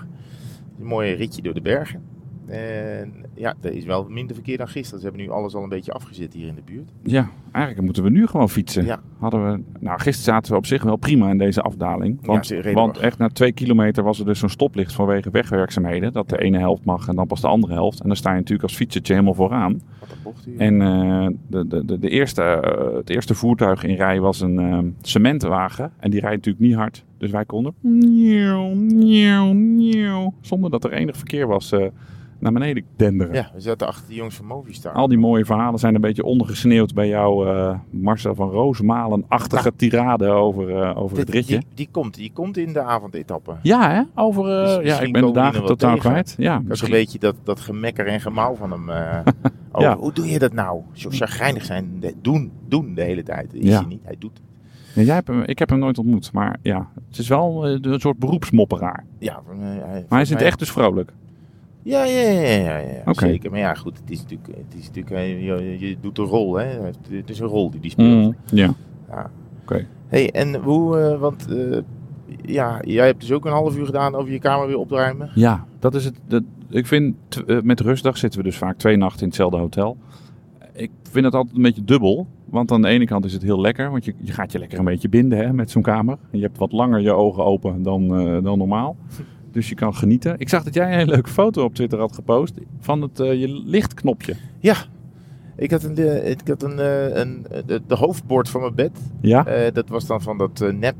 Een 0.80 0.86
mooi 0.86 1.12
ritje 1.14 1.42
door 1.42 1.54
de 1.54 1.60
bergen. 1.60 2.02
En 2.50 3.12
ja, 3.34 3.54
er 3.60 3.72
is 3.72 3.84
wel 3.84 4.06
minder 4.08 4.34
verkeer 4.34 4.58
dan 4.58 4.68
gisteren. 4.68 5.00
Ze 5.00 5.06
hebben 5.06 5.24
nu 5.24 5.30
alles 5.30 5.54
al 5.54 5.62
een 5.62 5.68
beetje 5.68 5.92
afgezet 5.92 6.32
hier 6.32 6.46
in 6.46 6.54
de 6.54 6.62
buurt. 6.64 6.90
Ja, 7.02 7.30
eigenlijk 7.52 7.84
moeten 7.84 8.02
we 8.02 8.10
nu 8.10 8.26
gewoon 8.26 8.48
fietsen. 8.48 8.84
Ja. 8.84 9.00
Hadden 9.18 9.52
we, 9.52 9.62
nou, 9.78 10.00
gisteren 10.00 10.34
zaten 10.34 10.52
we 10.52 10.58
op 10.58 10.66
zich 10.66 10.82
wel 10.82 10.96
prima 10.96 11.30
in 11.30 11.38
deze 11.38 11.62
afdaling. 11.62 12.18
Want, 12.22 12.54
want 12.72 12.98
echt 12.98 13.18
na 13.18 13.28
twee 13.28 13.52
kilometer 13.52 14.02
was 14.02 14.18
er 14.18 14.24
dus 14.24 14.38
zo'n 14.38 14.48
stoplicht 14.48 14.92
vanwege 14.92 15.30
wegwerkzaamheden. 15.30 16.12
Dat 16.12 16.28
de 16.28 16.38
ene 16.38 16.58
helft 16.58 16.84
mag 16.84 17.08
en 17.08 17.16
dan 17.16 17.26
pas 17.26 17.40
de 17.40 17.48
andere 17.48 17.72
helft. 17.72 18.00
En 18.00 18.06
dan 18.06 18.16
sta 18.16 18.30
je 18.30 18.36
natuurlijk 18.36 18.62
als 18.62 18.76
fietsertje 18.76 19.12
helemaal 19.12 19.34
vooraan. 19.34 19.80
Wat 20.00 20.10
een 20.10 20.16
bocht 20.22 20.44
hier. 20.44 20.58
En 20.58 20.82
eh, 20.82 21.26
de, 21.46 21.66
de, 21.66 21.84
de, 21.84 21.98
de 21.98 22.08
eerste, 22.08 22.42
eh, 22.42 22.96
het 22.96 23.10
eerste 23.10 23.34
voertuig 23.34 23.84
in 23.84 23.94
rij 23.94 24.20
was 24.20 24.40
een 24.40 24.58
eh, 24.58 24.78
cementwagen. 25.02 25.92
En 25.98 26.10
die 26.10 26.20
rijdt 26.20 26.36
natuurlijk 26.36 26.64
niet 26.64 26.74
hard. 26.74 27.04
Dus 27.20 27.30
wij 27.30 27.44
konden 27.44 27.74
nieuw, 28.22 28.74
nieuw, 28.74 29.52
nieuw, 29.52 30.34
zonder 30.40 30.70
dat 30.70 30.84
er 30.84 30.92
enig 30.92 31.16
verkeer 31.16 31.46
was 31.46 31.72
eh, 31.72 31.86
naar 32.40 32.52
beneden 32.52 32.84
denderen. 32.96 33.34
Ja, 33.34 33.50
we 33.54 33.60
zaten 33.60 33.86
achter 33.86 34.08
de 34.08 34.14
jongens 34.14 34.36
van 34.36 34.46
Movistar. 34.46 34.92
Al 34.92 35.08
die 35.08 35.18
mooie 35.18 35.44
verhalen 35.44 35.78
zijn 35.78 35.94
een 35.94 36.00
beetje 36.00 36.24
ondergesneeuwd 36.24 36.94
bij 36.94 37.08
jou, 37.08 37.48
eh, 37.48 37.78
Marcel 37.90 38.34
van 38.34 38.50
Roosmalen-achtige 38.50 39.72
tirade 39.76 40.28
over, 40.28 40.82
eh, 40.82 40.96
over 41.02 41.16
Dit- 41.16 41.26
het 41.26 41.34
ritje. 41.34 41.58
Die, 41.58 41.66
die, 41.74 41.88
komt, 41.90 42.14
die 42.14 42.32
komt 42.32 42.56
in 42.56 42.72
de 42.72 42.80
avondetappe. 42.82 43.56
Ja, 43.62 43.90
hè? 43.90 44.02
Over. 44.22 44.44
eh, 44.44 44.64
Dus 44.66 44.74
ja, 44.74 44.80
misschien 44.82 45.06
ik 45.06 45.12
ben 45.12 45.26
de 45.26 45.32
dagen 45.32 45.64
totaal 45.64 45.94
tegen. 45.94 46.10
kwijt. 46.10 46.34
Ja, 46.38 46.44
Dat 46.52 46.56
is 46.58 46.62
een 46.62 46.68
misschien. 46.68 46.90
beetje 46.90 47.18
dat, 47.18 47.34
dat 47.42 47.60
gemekker 47.60 48.06
en 48.06 48.20
gemauw 48.20 48.54
van 48.54 48.70
hem. 48.70 48.90
Ja. 49.78 49.96
Hoe 49.96 50.12
doe 50.12 50.26
je 50.26 50.38
dat 50.38 50.52
nou? 50.52 50.80
Zo 50.92 51.08
chagrijnig 51.12 51.64
zijn. 51.64 51.96
De- 52.00 52.14
doen, 52.22 52.52
doen 52.68 52.94
de 52.94 53.02
hele 53.02 53.22
tijd. 53.22 53.54
Is 53.54 53.68
Ja. 53.68 53.78
hij 53.78 53.86
niet. 53.88 54.00
Hij 54.04 54.16
doet. 54.18 54.40
Ja, 54.94 55.02
jij 55.02 55.14
hebt 55.14 55.28
hem, 55.28 55.42
ik 55.42 55.58
heb 55.58 55.68
hem 55.68 55.78
nooit 55.78 55.98
ontmoet, 55.98 56.32
maar 56.32 56.58
ja, 56.62 56.88
het 57.08 57.18
is 57.18 57.28
wel 57.28 57.68
een 57.68 58.00
soort 58.00 58.18
beroepsmopperaar. 58.18 59.04
Ja, 59.18 59.40
Maar 59.46 59.56
hij 59.56 59.70
is 59.94 60.00
in 60.00 60.06
volgens 60.08 60.28
het 60.28 60.38
mij- 60.38 60.46
echt 60.48 60.58
dus 60.58 60.70
vrolijk. 60.70 61.12
Ja, 61.82 62.04
ja, 62.04 62.20
ja, 62.20 62.40
ja, 62.40 62.78
ja, 62.78 63.12
zeker. 63.12 63.50
Maar 63.50 63.60
ja, 63.60 63.74
goed, 63.74 63.98
het 63.98 64.10
is 64.10 64.22
natuurlijk, 64.22 64.48
het 64.48 64.78
is 64.78 64.86
natuurlijk 64.86 65.16
eh, 65.16 65.46
je, 65.46 65.78
je 65.88 65.96
doet 66.00 66.18
een 66.18 66.24
rol, 66.24 66.54
hè. 66.54 66.66
Het 67.10 67.30
is 67.30 67.38
een 67.38 67.46
rol 67.46 67.70
die 67.70 67.80
die 67.80 67.90
speelt. 67.90 68.08
Mm, 68.08 68.34
ja, 68.52 68.74
Ja. 69.10 69.30
oké. 69.62 69.86
hey, 70.08 70.30
en 70.30 70.54
hoe, 70.54 70.98
eh, 70.98 71.18
want 71.20 71.46
eh, 71.50 71.78
ja, 72.42 72.80
jij 72.84 73.06
hebt 73.06 73.20
dus 73.20 73.32
ook 73.32 73.44
een 73.44 73.52
half 73.52 73.76
uur 73.76 73.84
gedaan 73.86 74.14
over 74.14 74.32
je 74.32 74.38
kamer 74.38 74.66
weer 74.66 74.78
opruimen. 74.78 75.30
Ja, 75.34 75.66
dat 75.78 75.94
is 75.94 76.04
het. 76.04 76.14
Dat, 76.26 76.42
ik 76.68 76.86
vind, 76.86 77.16
met 77.62 77.80
rustdag 77.80 78.16
zitten 78.16 78.40
we 78.40 78.46
dus 78.46 78.56
vaak 78.56 78.76
twee 78.76 78.96
nachten 78.96 79.20
in 79.20 79.26
hetzelfde 79.26 79.56
hotel. 79.56 79.96
Ik 80.72 80.90
vind 81.02 81.24
het 81.24 81.34
altijd 81.34 81.56
een 81.56 81.62
beetje 81.62 81.84
dubbel. 81.84 82.26
Want 82.44 82.72
aan 82.72 82.82
de 82.82 82.88
ene 82.88 83.04
kant 83.06 83.24
is 83.24 83.32
het 83.32 83.42
heel 83.42 83.60
lekker. 83.60 83.90
Want 83.90 84.04
je, 84.04 84.14
je 84.18 84.32
gaat 84.32 84.52
je 84.52 84.58
lekker 84.58 84.78
een 84.78 84.84
beetje 84.84 85.08
binden 85.08 85.38
hè, 85.38 85.52
met 85.52 85.70
zo'n 85.70 85.82
kamer. 85.82 86.18
Je 86.30 86.40
hebt 86.40 86.58
wat 86.58 86.72
langer 86.72 87.00
je 87.00 87.12
ogen 87.12 87.44
open 87.44 87.82
dan, 87.82 88.08
dan 88.42 88.58
normaal. 88.58 88.96
Dus 89.52 89.68
je 89.68 89.74
kan 89.74 89.94
genieten. 89.94 90.34
Ik 90.38 90.48
zag 90.48 90.62
dat 90.62 90.74
jij 90.74 90.86
een 90.86 90.98
hele 90.98 91.12
leuke 91.12 91.30
foto 91.30 91.64
op 91.64 91.74
Twitter 91.74 91.98
had 91.98 92.14
gepost. 92.14 92.54
Van 92.80 93.02
het, 93.02 93.20
eh, 93.20 93.40
je 93.40 93.48
lichtknopje. 93.48 94.34
Ja, 94.58 94.76
ik 95.56 95.70
had, 95.70 95.82
een, 95.82 95.96
eh, 95.96 96.30
ik 96.30 96.40
had 96.44 96.62
een, 96.62 96.78
eh, 96.78 97.16
een, 97.16 97.46
de, 97.66 97.94
hoofdbord 97.94 98.48
van 98.48 98.60
mijn 98.60 98.74
bed. 98.74 98.90
Ja? 99.20 99.70
Dat 99.72 99.88
was 99.88 100.06
dan 100.06 100.22
van 100.22 100.38
dat 100.38 100.72
nep 100.72 100.96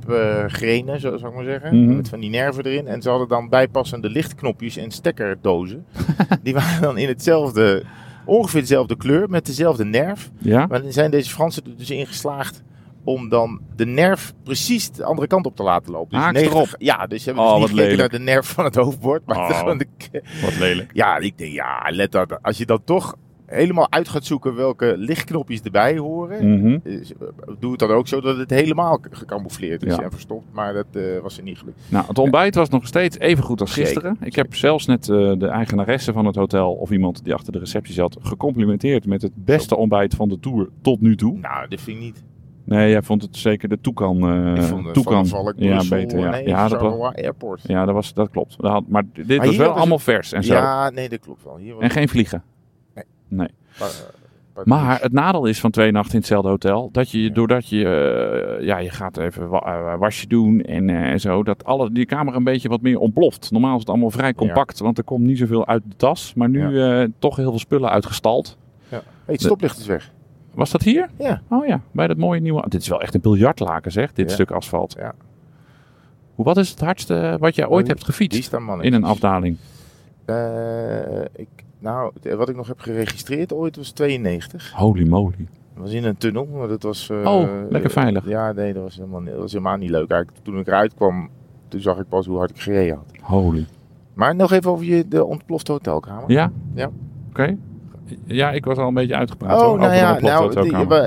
grenen, 0.47 1.00
zo 1.00 1.17
zou 1.17 1.31
ik 1.31 1.37
maar 1.37 1.44
zeggen. 1.44 1.85
Mhm. 1.85 1.97
Met 1.97 2.08
van 2.08 2.20
die 2.20 2.31
nerven 2.31 2.64
erin. 2.64 2.87
En 2.87 3.02
ze 3.02 3.08
hadden 3.08 3.29
dan 3.29 3.49
bijpassende 3.49 4.11
lichtknopjes 4.11 4.76
en 4.76 4.91
stekkerdozen. 4.91 5.85
die 6.43 6.55
waren 6.55 6.82
dan 6.82 6.99
in 6.99 7.08
hetzelfde, 7.08 7.85
ongeveer 8.25 8.61
dezelfde 8.61 8.96
kleur, 8.96 9.31
met 9.31 9.46
dezelfde 9.46 9.85
nerf. 9.85 10.31
Ja? 10.38 10.67
Maar 10.67 10.82
dan 10.82 10.93
zijn 10.93 11.11
deze 11.11 11.31
Fransen 11.31 11.64
er 11.64 11.76
dus 11.76 11.91
in 11.91 12.06
geslaagd 12.06 12.62
om 13.05 13.29
dan 13.29 13.61
de 13.76 13.87
nerf 13.87 14.32
precies 14.44 14.91
de 14.91 15.05
andere 15.05 15.26
kant 15.29 15.47
op 15.47 15.56
te 15.56 15.62
laten 15.62 15.93
lopen. 15.93 16.11
Dus 16.11 16.20
Haaks 16.20 16.41
90 16.41 16.75
Ja, 16.79 17.06
dus 17.06 17.25
hebben 17.25 17.44
Oh, 17.44 17.61
dus 17.61 17.73
niet 17.88 17.97
naar 17.97 18.08
de 18.08 18.19
nerf 18.19 18.47
van 18.47 18.64
het 18.64 18.75
hoofdbord. 18.75 19.26
Maar 19.26 19.38
Oh. 19.38 19.58
gewoon 19.58 19.79
de, 19.79 19.87
Wat 20.43 20.58
lelijk. 20.58 20.91
ja, 20.93 21.17
ik 21.19 21.38
denk, 21.38 21.52
ja, 21.52 21.87
let 21.91 22.12
dat. 22.12 22.43
Als 22.43 22.58
je 22.58 22.67
dan 22.67 22.85
toch 22.85 23.17
helemaal 23.47 23.91
uit 23.93 24.08
gaat 24.08 24.25
zoeken 24.25 24.55
welke 24.55 24.94
lichtknopjes 24.97 25.61
erbij 25.61 25.99
horen. 25.99 26.50
Mhm. 26.58 26.79
eh, 26.85 27.00
Doe 27.58 27.70
het 27.70 27.81
dan 27.81 27.91
ook 27.91 28.08
zo 28.08 28.20
dat 28.20 28.37
het 28.37 28.50
helemaal 28.50 28.99
gecamoufleerd 29.11 29.82
is 29.82 29.94
Ja. 29.96 30.03
en 30.03 30.11
verstopt. 30.11 30.44
Maar 30.53 30.73
dat 30.73 30.87
eh, 30.93 31.03
was 31.23 31.37
er 31.37 31.43
niet 31.43 31.58
gelukt. 31.58 31.79
Nou, 31.88 32.06
het 32.06 32.19
ontbijt 32.19 32.55
was 32.55 32.69
nog 32.69 32.87
steeds 32.87 33.19
even 33.19 33.44
goed 33.44 33.61
als 33.61 33.73
Zeker, 33.73 33.91
gisteren. 33.91 34.17
Ik 34.20 34.35
heb 34.35 34.55
zelfs 34.55 34.87
net 34.87 35.08
eh, 35.08 35.32
de 35.38 35.46
eigenaresse 35.46 36.12
van 36.12 36.25
het 36.26 36.35
hotel 36.37 36.73
of 36.73 36.91
iemand 36.91 37.25
die 37.25 37.35
achter 37.35 37.53
de 37.53 37.58
receptie 37.58 37.94
zat 37.94 38.17
gecomplimenteerd 38.20 39.06
met 39.06 39.23
het 39.23 39.32
beste 39.35 39.76
ontbijt 39.76 40.14
van 40.14 40.29
de 40.29 40.38
tour 40.41 40.69
tot 40.82 41.00
nu 41.00 41.17
toe. 41.17 41.38
Nou, 41.38 41.69
dat 41.69 41.81
vind 41.81 41.96
ik 41.96 42.03
niet. 42.03 42.23
Nee, 42.65 42.91
jij 42.91 43.03
vond 43.03 43.23
het 43.23 43.37
zeker 43.37 43.69
de 43.69 43.79
toekan. 43.81 44.17
eh 44.29 44.55
ik 44.55 44.62
vond 44.62 44.85
het 44.85 44.95
toekan. 44.95 45.27
Valk, 45.27 45.53
ja, 45.57 45.83
beter. 45.89 46.19
Ja, 46.19 46.31
nee, 46.31 46.47
ja, 46.47 46.69
dat, 46.69 46.81
was, 46.81 47.15
Airport. 47.15 47.61
ja 47.62 47.85
dat, 47.85 47.95
was, 47.95 48.15
dat 48.15 48.31
klopt. 48.31 48.57
Dat 48.61 48.71
had- 48.73 48.89
maar 48.89 49.03
dit 49.12 49.45
was 49.45 49.57
wel 49.57 49.71
allemaal 49.71 49.99
vers 49.99 50.33
en 50.33 50.45
zo. 50.45 50.55
Ja, 50.55 50.91
nee, 50.91 51.09
dat 51.09 51.21
klopt 51.21 51.45
wel. 51.45 51.57
Hier 51.57 51.75
was 51.75 51.83
En 51.83 51.91
geen 51.91 52.09
vliegen. 52.09 52.43
Nee. 52.95 53.05
Nee. 53.29 53.49
pa- 53.79 53.85
eh, 53.85 54.65
Maar 54.65 55.01
het 55.01 55.12
nadeel 55.12 55.47
is 55.47 55.61
van 55.61 55.71
twee 55.71 55.91
nachten 55.93 56.12
in 56.12 56.19
hetzelfde 56.19 56.49
hotel, 56.49 56.89
dat 56.93 57.11
je 57.11 57.23
Ja. 57.23 57.29
doordat 57.31 57.69
je, 57.69 57.85
eh, 58.59 58.67
ja, 58.67 58.79
je 58.79 58.91
gaat 58.91 59.17
even 59.17 59.49
wa- 59.49 59.99
wasje 59.99 60.27
doen 60.27 60.61
en 60.63 61.21
zo, 61.21 61.43
dat 61.43 61.65
alle, 61.65 61.93
die 61.93 62.06
kamer 62.06 62.34
een 62.34 62.44
beetje 62.44 62.69
wat 62.69 62.81
meer 62.81 62.99
ontploft. 62.99 63.51
Normaal 63.51 63.75
is 63.75 63.81
het 63.81 63.89
allemaal 63.89 64.11
vrij 64.11 64.34
compact, 64.34 64.79
want 64.79 64.99
er 64.99 65.05
komt 65.05 65.25
niet 65.27 65.39
zoveel 65.39 65.67
uit 65.67 65.82
de 65.89 65.96
tas. 65.96 66.34
Maar 66.34 66.49
nu 66.49 67.13
toch 67.19 67.37
heel 67.37 67.51
veel 67.51 67.58
spullen 67.58 67.91
uitgestald. 67.91 68.58
Hey, 68.89 69.01
het 69.27 69.41
stoplicht 69.41 69.79
is 69.79 69.87
weg. 69.87 70.11
Was 70.55 70.71
dat 70.71 70.83
hier? 70.83 71.09
Ja. 71.19 71.43
Oh 71.49 71.67
ja, 71.67 71.81
bij 71.93 72.07
dat 72.07 72.17
mooie 72.17 72.41
nieuwe... 72.41 72.65
Dit 72.69 72.81
is 72.81 72.89
wel 72.89 73.01
echt 73.01 73.15
een 73.15 73.21
biljartlaken 73.21 73.93
zeg, 73.93 74.13
dit 74.13 74.29
Ja. 74.29 74.35
stuk 74.35 74.51
asfalt. 74.51 74.95
Ja. 74.99 75.15
Hoe, 76.35 76.45
wat 76.45 76.57
is 76.57 76.71
het 76.71 76.81
hardste 76.81 77.37
wat 77.41 77.55
jij 77.55 77.67
ooit 77.69 77.87
hebt 77.87 78.05
gefietst 78.05 78.53
in 78.81 78.93
een 78.93 79.05
afdaling? 79.05 79.57
Eh, 80.25 81.21
ik, 81.21 81.49
nou, 81.79 82.13
wat 82.37 82.49
ik 82.49 82.57
nog 82.57 82.67
heb 82.67 82.81
geregistreerd 82.81 83.53
ooit 83.53 83.77
was 83.77 83.91
92. 83.91 84.73
Holy 84.73 85.09
moly. 85.09 85.49
Dat 85.75 85.83
was 85.83 85.93
in 85.93 86.05
een 86.05 86.17
tunnel, 86.17 86.47
maar 86.47 86.69
dat 86.69 86.83
was... 86.83 87.11
eh, 87.11 87.27
Oh, 87.27 87.49
lekker 87.71 87.91
veilig. 87.91 88.29
Ja, 88.29 88.53
nee, 88.53 88.73
dat 88.73 88.83
was 88.83 88.97
helemaal, 88.97 89.21
niet- 89.21 89.31
dat 89.33 89.41
was 89.41 89.53
helemaal 89.53 89.77
niet 89.77 89.91
leuk. 89.91 90.11
Eigenlijk, 90.11 90.45
toen 90.45 90.59
ik 90.59 90.67
eruit 90.67 90.95
kwam, 90.95 91.29
toen 91.69 91.81
zag 91.81 91.99
ik 91.99 92.09
pas 92.09 92.27
hoe 92.27 92.39
hard 92.39 92.51
ik 92.51 92.61
gereden 92.61 92.95
had. 92.97 93.07
Holy. 93.23 93.67
Maar 94.15 94.35
nog 94.37 94.53
even 94.53 94.71
over 94.71 94.85
je, 94.85 95.09
de 95.09 95.25
ontplofte 95.25 95.73
hotelkamer. 95.73 96.31
Ja? 96.31 96.53
Ja. 96.75 96.91
Oké. 97.29 97.57
Ja, 98.24 98.50
ik 98.52 98.64
was 98.64 98.79
al 98.79 98.88
een 98.88 98.94
beetje 98.94 99.14
uitgepraat 99.14 99.60
Oh, 99.62 99.79
nou 99.81 99.94
ja, 99.94 100.19
nou, 100.20 100.50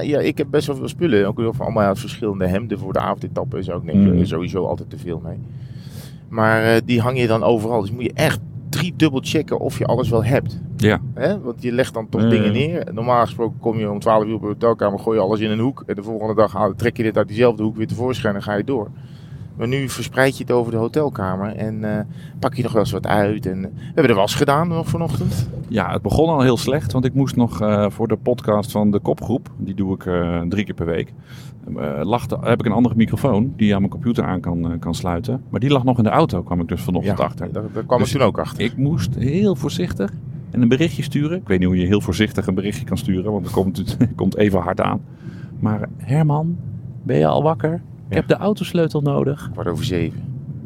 die- 0.02 0.10
ja, 0.10 0.20
ik 0.20 0.38
heb 0.38 0.48
best 0.50 0.68
wel 0.68 0.76
veel 0.76 0.88
spullen. 0.88 1.28
Ook 1.28 1.36
veel 1.40 1.54
allemaal 1.58 1.96
verschillende 1.96 2.48
hemden 2.48 2.80
voor 2.80 2.94
de 2.94 3.00
avondetappen 3.00 3.58
en 3.58 3.64
zo. 3.64 3.78
Ik 3.78 3.84
neem 3.84 4.16
Mm. 4.16 4.26
sowieso 4.26 4.66
altijd 4.66 4.90
te 4.90 4.98
veel 4.98 5.22
mee. 5.24 5.38
Maar 6.30 6.64
eh, 6.64 6.82
die 6.86 7.02
hang 7.02 7.20
je 7.20 7.28
dan 7.28 7.44
overal. 7.44 7.82
Dus 7.82 7.92
moet 7.92 8.04
je 8.04 8.14
echt 8.14 8.40
drie 8.70 8.94
dubbel 8.98 9.20
checken 9.24 9.60
of 9.60 9.78
je 9.78 9.86
alles 9.86 10.10
wel 10.10 10.24
hebt. 10.24 10.60
Ja. 10.78 11.00
Hè? 11.14 11.42
Want 11.42 11.62
je 11.62 11.72
legt 11.72 11.94
dan 11.94 12.10
toch 12.10 12.22
Ja, 12.22 12.30
dingen 12.30 12.52
neer. 12.52 12.88
Normaal 12.94 13.22
gesproken 13.26 13.60
kom 13.60 13.78
je 13.80 13.90
om 13.92 14.00
12 14.00 14.26
uur 14.26 14.34
op 14.34 14.42
de 14.42 14.48
hotelkamer, 14.48 15.00
gooi 15.00 15.18
je 15.18 15.24
alles 15.24 15.40
in 15.40 15.52
een 15.52 15.60
hoek. 15.60 15.84
En 15.88 15.96
de 15.96 16.04
volgende 16.04 16.36
dag 16.36 16.54
haal- 16.54 16.76
trek 16.76 16.98
je 16.98 17.04
dit 17.04 17.18
uit 17.18 17.28
diezelfde 17.28 17.64
hoek 17.64 17.76
weer 17.78 17.88
tevoorschijn 17.88 18.36
en 18.36 18.44
ga 18.44 18.54
je 18.56 18.64
door. 18.64 18.88
Maar 19.58 19.68
nu 19.68 19.90
verspreid 19.90 20.38
je 20.38 20.44
het 20.44 20.52
over 20.54 20.72
de 20.72 20.78
hotelkamer 20.78 21.56
en 21.56 21.98
eh, 21.98 22.06
pak 22.40 22.54
je 22.56 22.64
nog 22.64 22.72
wel 22.72 22.82
eens 22.82 22.92
wat 22.92 23.08
uit. 23.08 23.46
En, 23.46 23.62
we 23.62 23.70
hebben 23.86 24.08
de 24.08 24.14
was 24.14 24.36
gedaan 24.36 24.68
nog 24.68 24.88
vanochtend. 24.90 25.50
Ja, 25.68 25.92
het 25.92 26.02
begon 26.02 26.30
al 26.30 26.42
heel 26.42 26.58
slecht, 26.58 26.92
want 26.92 27.06
ik 27.06 27.14
moest 27.14 27.36
nog 27.36 27.62
eh, 27.62 27.86
voor 27.90 28.08
de 28.08 28.16
podcast 28.18 28.72
van 28.72 28.92
de 28.92 29.00
kopgroep, 29.00 29.50
die 29.58 29.74
doe 29.74 29.94
ik 29.96 30.06
eh, 30.06 30.42
drie 30.42 30.66
keer 30.66 30.74
per 30.74 30.86
week, 30.86 31.14
lag 32.02 32.26
de- 32.28 32.38
heb 32.42 32.60
ik 32.60 32.66
een 32.66 32.72
andere 32.72 32.96
microfoon 32.96 33.54
die 33.58 33.74
aan 33.74 33.80
mijn 33.80 33.92
computer 33.92 34.24
aan 34.24 34.40
kan, 34.40 34.76
kan 34.80 34.96
sluiten. 34.96 35.44
Maar 35.50 35.60
die 35.60 35.70
lag 35.70 35.84
nog 35.84 35.98
in 35.98 36.04
de 36.04 36.10
auto, 36.10 36.42
kwam 36.44 36.60
ik 36.62 36.68
dus 36.68 36.82
vanochtend 36.82 37.18
Ja, 37.18 37.24
achter. 37.24 37.52
daar, 37.54 37.64
daar 37.74 37.84
kwam 37.84 38.00
Dus 38.00 38.12
ik 38.14 38.18
toen 38.18 38.28
ook 38.28 38.38
achter. 38.40 38.64
Ik 38.64 38.78
moest 38.78 39.16
heel 39.16 39.56
voorzichtig 39.56 40.12
en 40.52 40.62
een 40.62 40.68
berichtje 40.68 41.04
sturen. 41.04 41.38
Ik 41.38 41.48
weet 41.48 41.60
niet 41.60 41.68
hoe 41.68 41.78
je 41.78 41.86
heel 41.86 42.02
voorzichtig 42.02 42.48
een 42.48 42.56
berichtje 42.56 42.86
kan 42.86 42.98
sturen, 42.98 43.32
want 43.32 43.44
het 43.46 43.54
komt, 43.54 43.78
het 43.78 43.98
komt 44.16 44.36
even 44.38 44.60
hard 44.60 44.82
aan. 44.82 45.02
Maar 45.60 45.90
Herman, 45.98 46.58
ben 47.04 47.18
je 47.18 47.28
al 47.28 47.44
wakker? 47.44 47.82
Ik 48.08 48.14
Ja. 48.14 48.16
heb 48.16 48.28
de 48.28 48.36
autosleutel 48.36 49.02
nodig. 49.02 49.50
Kwart 49.54 49.68
over 49.68 49.86
zeven. 49.86 50.22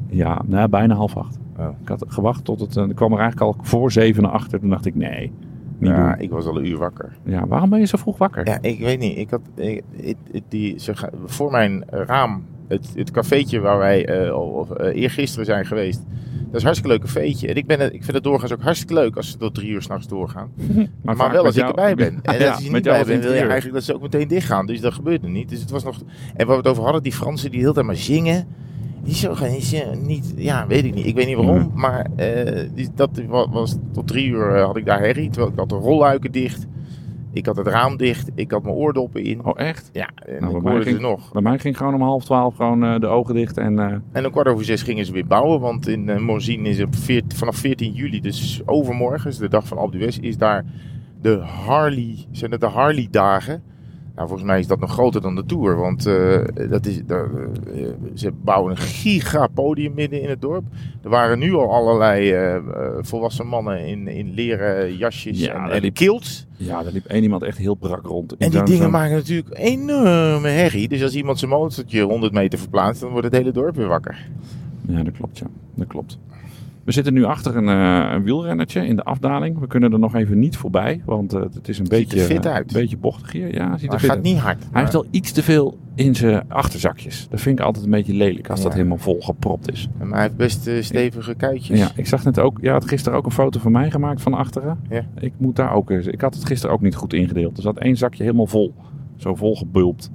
Ja, 0.10 0.42
nou, 0.46 0.70
bijna 0.70 0.96
half 0.96 1.18
acht. 1.18 1.40
Oh. 1.60 1.68
Ik 1.82 1.88
had 1.88 2.06
gewacht 2.08 2.46
tot 2.46 2.60
het... 2.60 2.78
eh, 2.78 2.84
Ik 2.90 2.96
kwam 2.96 3.14
er 3.14 3.20
eigenlijk 3.20 3.58
al 3.58 3.64
voor 3.66 3.92
zeven 3.92 4.24
naar 4.24 4.32
achter. 4.32 4.60
Toen 4.60 4.70
dacht 4.70 4.86
ik, 4.86 4.96
nee, 4.96 5.32
niet 5.78 5.90
Ja, 5.92 6.12
doen. 6.12 6.20
ik 6.22 6.30
was 6.30 6.46
al 6.46 6.58
een 6.58 6.66
uur 6.66 6.78
wakker. 6.78 7.16
Ja, 7.24 7.48
waarom 7.48 7.70
ben 7.70 7.80
je 7.80 7.86
zo 7.86 7.98
vroeg 7.98 8.18
wakker? 8.18 8.48
Ja, 8.48 8.58
ik 8.62 8.80
weet 8.80 9.00
niet. 9.00 9.18
Ik 9.18 9.30
had, 9.30 9.42
ik, 9.56 9.84
ik- 9.96 10.18
ik- 10.32 10.44
die, 10.48 10.80
ze 10.80 10.94
voor 11.26 11.52
mijn 11.52 11.84
raam, 11.90 12.44
het, 12.68 12.92
het 12.96 13.12
cafeetje 13.12 13.60
waar 13.60 13.78
wij 13.78 14.06
eh 14.06 14.32
al 14.32 14.68
eh, 14.78 15.02
eergisteren 15.02 15.46
zijn 15.46 15.66
geweest. 15.66 16.04
Dat 16.48 16.56
is 16.56 16.62
een 16.62 16.66
hartstikke 16.66 16.88
leuk 16.98 17.02
cafeetje. 17.02 17.48
En 17.48 17.56
ik, 17.56 17.68
ben 17.68 17.82
ik 17.94 18.04
vind 18.04 18.14
het 18.14 18.24
doorgaans 18.24 18.54
ook 18.54 18.62
hartstikke 18.62 18.94
leuk 18.94 19.16
als 19.16 19.32
ze 19.32 19.38
tot 19.38 19.56
drie 19.56 19.70
uur 19.70 19.82
s'nachts 19.82 20.08
doorgaan. 20.08 20.52
Maar, 21.02 21.32
wel 21.32 21.46
als 21.46 21.56
ik 21.58 21.68
erbij 21.68 21.96
ben. 21.96 22.20
En 22.24 22.40
Ja, 22.40 22.52
als 22.52 22.64
je 22.64 22.72
niet 22.72 22.84
bij 22.84 23.06
bent, 23.06 23.24
wil 23.24 23.34
je 23.34 23.40
eigenlijk 23.40 23.74
dat 23.74 23.84
ze 23.84 23.94
ook 23.94 24.02
meteen 24.02 24.28
dichtgaan. 24.28 24.66
Dus 24.66 24.82
dat 24.82 24.94
gebeurde 24.94 25.28
niet. 25.28 25.50
Dus 25.50 25.60
het 25.60 25.70
was 25.70 25.84
nog... 25.84 26.02
En 26.36 26.46
waar 26.48 26.56
we 26.56 26.62
het 26.62 26.68
over 26.72 26.84
hadden, 26.84 27.04
die 27.04 27.12
Fransen 27.12 27.46
die 27.50 27.52
de 27.60 27.62
hele 27.62 27.74
tijd 27.74 27.86
maar 27.86 27.96
zingen. 27.96 28.48
Die 29.04 29.16
zo 29.16 29.36
gaan 29.36 29.62
zingen 29.62 30.06
niet... 30.06 30.34
Ja, 30.36 30.68
weet 30.68 30.84
ik 30.86 30.94
niet. 30.94 31.06
Ik 31.06 31.16
weet 31.16 31.26
niet 31.28 31.36
waarom. 31.36 31.58
Nee. 31.58 31.70
Maar 31.74 32.08
eh, 32.16 32.70
dat 32.96 33.10
wa- 33.28 33.50
was 33.50 33.76
tot 33.94 34.08
drie 34.08 34.28
uur 34.28 34.56
eh, 34.56 34.66
had 34.66 34.78
ik 34.78 34.86
daar 34.86 35.00
herrie. 35.00 35.30
Terwijl 35.30 35.52
ik 35.52 35.60
had 35.60 35.70
de 35.70 35.76
rolluiken 35.76 36.32
dicht. 36.32 36.66
Ik 37.34 37.46
had 37.46 37.56
het 37.58 37.68
raam 37.68 37.98
dicht. 37.98 38.30
Ik 38.36 38.52
had 38.52 38.64
mijn 38.64 38.76
oordoppen 38.76 39.24
in. 39.24 39.46
Oh, 39.46 39.60
echt? 39.60 39.90
Ja, 39.94 40.10
en 40.16 40.42
Nou, 40.42 40.56
ik 40.58 40.62
hoorde 40.62 40.82
ging- 40.84 40.96
ze 40.96 41.02
nog. 41.02 41.32
Bij 41.32 41.42
mij 41.42 41.60
ging 41.60 41.78
gewoon 41.78 41.94
om 41.94 42.02
half 42.02 42.24
twaalf 42.26 42.56
gewoon 42.56 42.84
eh, 42.84 43.00
de 43.00 43.08
ogen 43.08 43.34
dicht. 43.36 43.58
En 43.58 43.80
eh, 43.80 43.96
En 44.12 44.26
om 44.26 44.32
kwart 44.32 44.48
over 44.48 44.66
zes 44.66 44.82
gingen 44.82 45.06
ze 45.06 45.12
weer 45.12 45.28
bouwen. 45.28 45.60
Want 45.60 45.88
in 45.88 46.08
uh, 46.08 46.18
Morzine 46.20 46.70
is 46.70 46.82
op 46.82 46.96
veert- 46.96 47.34
vanaf 47.34 47.56
14 47.56 47.94
juli, 47.94 48.22
dus 48.22 48.62
overmorgen, 48.66 49.30
is 49.30 49.38
de 49.38 49.50
dag 49.50 49.68
van 49.68 49.78
Alpe 49.78 49.98
d'Huez, 49.98 50.18
is 50.18 50.38
daar 50.38 50.66
de 51.22 51.38
Harley, 51.38 52.16
zijn 52.32 52.52
het 52.52 52.60
de 52.62 52.68
Harley 52.68 53.08
dagen. 53.12 53.64
Nou, 54.18 54.30
volgens 54.30 54.48
mij 54.50 54.60
is 54.60 54.68
dat 54.68 54.80
nog 54.80 54.92
groter 54.92 55.22
dan 55.22 55.36
de 55.36 55.46
Tour. 55.46 55.76
Want 55.76 56.06
eh, 56.06 56.40
dat 56.70 56.86
is, 56.86 57.02
daar, 57.06 57.26
eh, 57.74 57.88
ze 58.14 58.32
bouwen 58.42 58.72
een 58.72 58.78
giga 58.78 59.48
podium 59.48 59.94
midden 59.94 60.22
in 60.22 60.30
het 60.30 60.42
dorp. 60.42 60.64
Er 61.04 61.10
waren 61.10 61.40
nu 61.40 61.54
al 61.54 61.74
allerlei 61.74 62.32
eh, 62.32 62.58
volwassen 63.00 63.48
mannen 63.48 63.86
in, 63.88 64.08
in 64.08 64.34
leren 64.34 64.98
jasjes 64.98 65.40
Ja, 65.40 65.66
en, 65.66 65.72
en 65.72 65.82
liep- 65.82 65.94
kilts. 65.94 66.48
ja, 66.56 66.86
er 66.86 66.92
liep 66.92 67.06
één 67.06 67.24
iemand 67.24 67.44
echt 67.44 67.58
heel 67.58 67.76
brak 67.76 68.06
rond. 68.06 68.38
En 68.38 68.50
die 68.50 68.64
dingen 68.64 68.92
maken 68.92 69.16
natuurlijk 69.16 69.58
enorme 69.58 70.48
herrie. 70.50 70.88
Dus 70.88 71.04
als 71.04 71.16
iemand 71.16 71.40
zijn 71.40 71.52
motortje 71.52 72.02
100 72.02 72.34
meter 72.34 72.60
verplaatst, 72.60 73.02
dan 73.02 73.10
wordt 73.12 73.26
het 73.26 73.36
hele 73.36 73.52
dorp 73.52 73.76
weer 73.76 73.88
wakker. 73.88 74.30
Ja, 74.88 75.04
dat 75.04 75.14
klopt, 75.14 75.38
ja. 75.38 75.48
Dat 75.76 75.88
klopt. 75.88 76.18
We 76.88 76.94
zitten 76.94 77.14
nu 77.14 77.24
achter 77.24 77.56
een, 77.56 77.68
eh, 77.70 78.14
een 78.14 78.24
wielrennertje 78.24 78.86
in 78.88 78.96
de 78.96 79.04
afdaling. 79.04 79.60
We 79.60 79.68
kunnen 79.68 79.94
er 79.94 80.00
nog 80.00 80.16
even 80.16 80.40
niet 80.40 80.58
voorbij, 80.58 81.02
want 81.06 81.34
eh, 81.34 81.42
het 81.42 81.68
is 81.68 81.80
een 81.80 81.86
Ziet 81.86 81.90
beetje, 81.90 82.20
fit 82.20 82.46
uit. 82.48 82.74
een 82.76 82.80
beetje 82.82 82.98
bochtig 82.98 83.32
hier. 83.32 83.54
Ja, 83.54 83.78
ziet 83.78 83.94
er 83.94 84.00
fit 84.00 84.08
gaat 84.08 84.18
uit. 84.18 84.26
niet 84.26 84.38
hard. 84.38 84.64
Hij 84.72 84.82
heeft 84.82 84.94
wel 84.94 85.06
iets 85.12 85.32
te 85.32 85.44
veel 85.44 85.78
in 85.96 86.16
zijn 86.16 86.44
achterzakjes. 86.50 87.28
Dat 87.30 87.42
vind 87.42 87.60
ik 87.60 87.66
altijd 87.66 87.86
een 87.86 87.92
beetje 87.92 88.14
lelijk 88.14 88.50
als 88.50 88.62
dat 88.62 88.74
helemaal 88.74 88.98
vol 88.98 89.22
gepropt 89.22 89.72
is. 89.72 89.88
Maar 90.00 90.10
hij 90.12 90.22
heeft 90.22 90.36
best 90.36 90.68
eh, 90.68 90.82
stevige 90.82 91.36
kuitjes. 91.36 91.80
Ja, 91.80 91.88
ik 91.96 92.08
zag 92.08 92.24
net 92.24 92.40
ook. 92.40 92.58
Ja, 92.62 92.72
had 92.72 92.88
gisteren 92.88 93.18
ook 93.18 93.26
een 93.26 93.32
foto 93.32 93.60
van 93.60 93.72
mij 93.72 93.92
gemaakt 93.92 94.22
van 94.22 94.34
achteren. 94.34 94.80
Ja. 94.90 95.06
Ik 95.20 95.34
moet 95.38 95.56
daar 95.56 95.74
ook. 95.74 95.90
eens- 95.90 96.08
Ik 96.08 96.22
had 96.22 96.34
het 96.36 96.46
gisteren 96.46 96.76
ook 96.76 96.82
niet 96.82 96.96
goed 96.96 97.14
ingedeeld. 97.14 97.58
Er 97.58 97.64
zat 97.64 97.78
één 97.78 97.98
zakje 97.98 98.24
helemaal 98.24 98.48
vol. 98.48 98.74
Zo 99.16 99.36
vol 99.36 99.56
gebulpt. 99.56 100.12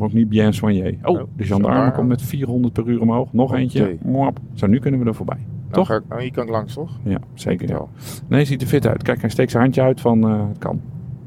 Ik 0.00 0.12
niet 0.12 0.28
bien 0.28 0.52
soigné. 0.54 0.94
Oh, 1.02 1.20
Oh, 1.20 1.28
de 1.36 1.44
gendarme 1.44 1.92
komt 1.92 2.08
met 2.08 2.22
400 2.22 2.72
per 2.72 2.86
uur 2.86 3.00
omhoog. 3.00 3.32
Nog 3.32 3.54
eentje. 3.54 3.96
Mwap. 4.04 4.38
Zo, 4.54 4.66
nu 4.66 4.78
kunnen 4.78 5.00
we 5.00 5.06
er 5.06 5.14
voorbij. 5.14 5.38
Nou, 5.70 5.86
Toch? 5.86 5.96
ik, 5.96 6.02
nou, 6.08 6.22
hier 6.22 6.32
kan 6.32 6.44
ik 6.44 6.50
langs, 6.50 6.74
toch? 6.74 6.98
Ja, 7.02 7.18
zeker. 7.34 7.68
Ja. 7.68 7.84
Nee, 8.28 8.44
ziet 8.44 8.62
er 8.62 8.68
fit 8.68 8.86
uit. 8.86 9.02
Kijk, 9.02 9.20
hij 9.20 9.30
steekt 9.30 9.50
zijn 9.50 9.62
handje 9.62 9.82
uit 9.82 10.00
van 10.00 10.28
eh, 10.28 10.48
het 10.48 10.58
kan. 10.58 10.80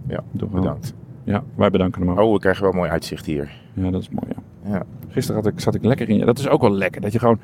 Ja, 0.07 0.23
Doe 0.31 0.49
wel. 0.51 0.61
Bedankt. 0.61 0.93
Ja, 1.23 1.43
wij 1.55 1.69
bedanken 1.69 2.01
hem 2.01 2.11
ook. 2.11 2.19
Oh, 2.19 2.33
we 2.33 2.39
krijgen 2.39 2.63
wel 2.63 2.71
mooi 2.71 2.89
uitzicht 2.89 3.25
hier. 3.25 3.51
Ja, 3.73 3.89
dat 3.89 4.01
is 4.01 4.09
mooi. 4.09 4.25
Ja. 4.35 4.71
Ja. 4.71 4.83
Gisteren 5.09 5.43
had 5.43 5.53
ik, 5.53 5.59
zat 5.59 5.75
ik 5.75 5.83
lekker 5.83 6.09
in. 6.09 6.25
Dat 6.25 6.39
is 6.39 6.47
ook 6.47 6.61
wel 6.61 6.71
lekker. 6.71 7.01
Dat 7.01 7.11
je 7.11 7.19
gewoon. 7.19 7.39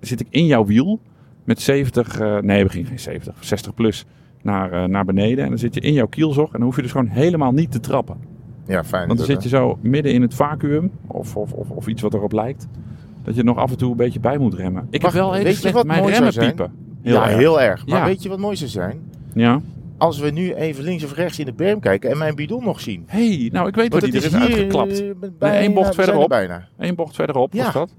Zit 0.00 0.20
ik 0.20 0.26
in 0.30 0.46
jouw 0.46 0.64
wiel 0.64 1.00
met 1.44 1.60
70. 1.60 2.18
eh, 2.20 2.38
nee, 2.38 2.64
we 2.64 2.70
gingen 2.70 2.86
geen 2.88 2.98
70, 3.00 3.34
60 3.44 3.74
plus 3.74 4.06
naar, 4.42 4.72
eh, 4.72 4.84
naar 4.84 5.04
beneden. 5.04 5.44
En 5.44 5.48
dan 5.50 5.58
zit 5.58 5.74
je 5.74 5.80
in 5.80 5.92
jouw 5.92 6.06
kielzog. 6.06 6.46
En 6.46 6.52
dan 6.58 6.62
hoef 6.62 6.76
je 6.76 6.82
dus 6.82 6.92
gewoon 6.92 7.06
helemaal 7.06 7.52
niet 7.52 7.70
te 7.70 7.80
trappen. 7.80 8.16
Ja, 8.66 8.84
fijn. 8.84 9.06
Want 9.06 9.18
dan 9.18 9.28
zit 9.28 9.42
je 9.42 9.48
zo 9.48 9.78
midden 9.80 10.12
in 10.12 10.22
het 10.22 10.34
vacuüm. 10.34 10.90
Of, 11.06 11.36
of, 11.36 11.52
of, 11.52 11.70
of 11.70 11.86
iets 11.86 12.02
wat 12.02 12.14
erop 12.14 12.32
lijkt. 12.32 12.68
Dat 13.24 13.34
je 13.34 13.42
nog 13.42 13.56
af 13.56 13.70
en 13.70 13.76
toe 13.76 13.90
een 13.90 13.96
beetje 13.96 14.20
bij 14.20 14.38
moet 14.38 14.54
remmen. 14.54 14.86
Ik 14.90 15.02
Wacht, 15.02 15.14
heb 15.14 15.22
wel 15.22 15.34
slecht 15.54 15.70
wat 15.74 15.86
mijn 15.86 16.06
remmen 16.06 16.34
piepen. 16.34 16.72
hè? 17.02 17.10
Ja, 17.10 17.26
erg. 17.28 17.36
heel 17.36 17.60
erg. 17.60 17.86
Maar 17.86 17.98
Ja. 17.98 18.04
weet 18.04 18.22
je 18.22 18.28
wat 18.28 18.38
mooi 18.38 18.56
zou 18.56 18.70
zijn? 18.70 19.00
Ja. 19.34 19.60
Als 19.98 20.18
we 20.18 20.30
nu 20.30 20.54
even 20.54 20.84
links 20.84 21.04
of 21.04 21.14
rechts 21.14 21.38
in 21.38 21.44
de 21.46 21.52
berm 21.52 21.80
kijken 21.80 22.10
en 22.10 22.18
mijn 22.18 22.34
bidon 22.34 22.64
nog 22.64 22.80
zien. 22.80 23.04
hey, 23.06 23.48
nou 23.52 23.68
ik 23.68 23.74
weet 23.74 23.90
dat 23.90 24.00
die 24.00 24.12
er 24.12 24.24
is 24.24 24.34
uitgeklapt. 24.34 25.02
eh, 25.02 25.08
bijna- 25.38 25.58
één 25.58 25.74
bocht 25.74 25.88
er 25.88 25.94
verderop. 25.94 26.28
bijna. 26.28 26.68
Eén 26.78 26.94
bocht 26.94 27.14
verderop 27.14 27.52
Ja. 27.52 27.64
was 27.64 27.72
dat. 27.72 27.94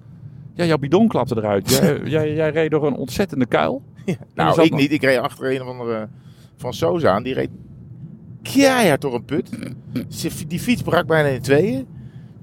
Ja, 0.53 0.65
jouw 0.65 0.77
bidon 0.77 1.07
klapte 1.07 1.35
eruit. 1.37 1.69
jij, 1.69 1.99
jij, 2.15 2.33
jij 2.33 2.49
reed 2.51 2.71
door 2.71 2.87
een 2.87 2.95
ontzettende 2.95 3.45
kuil. 3.45 3.81
er 4.05 4.17
Nou, 4.35 4.61
ik 4.61 4.71
nog- 4.71 4.79
niet. 4.79 4.91
Ik 4.91 5.01
reed 5.01 5.17
achter 5.17 5.51
een 5.55 5.61
of 5.61 5.67
andere 5.67 6.07
van 6.57 6.73
Soza 6.73 7.11
aan. 7.11 7.23
Die 7.23 7.33
reed 7.33 7.49
keihard 8.41 9.01
door 9.01 9.13
een 9.15 9.25
put. 9.25 9.49
Die 10.47 10.59
fiets 10.59 10.81
brak 10.81 11.07
bijna 11.07 11.27
in 11.29 11.41
tweeën. 11.41 11.85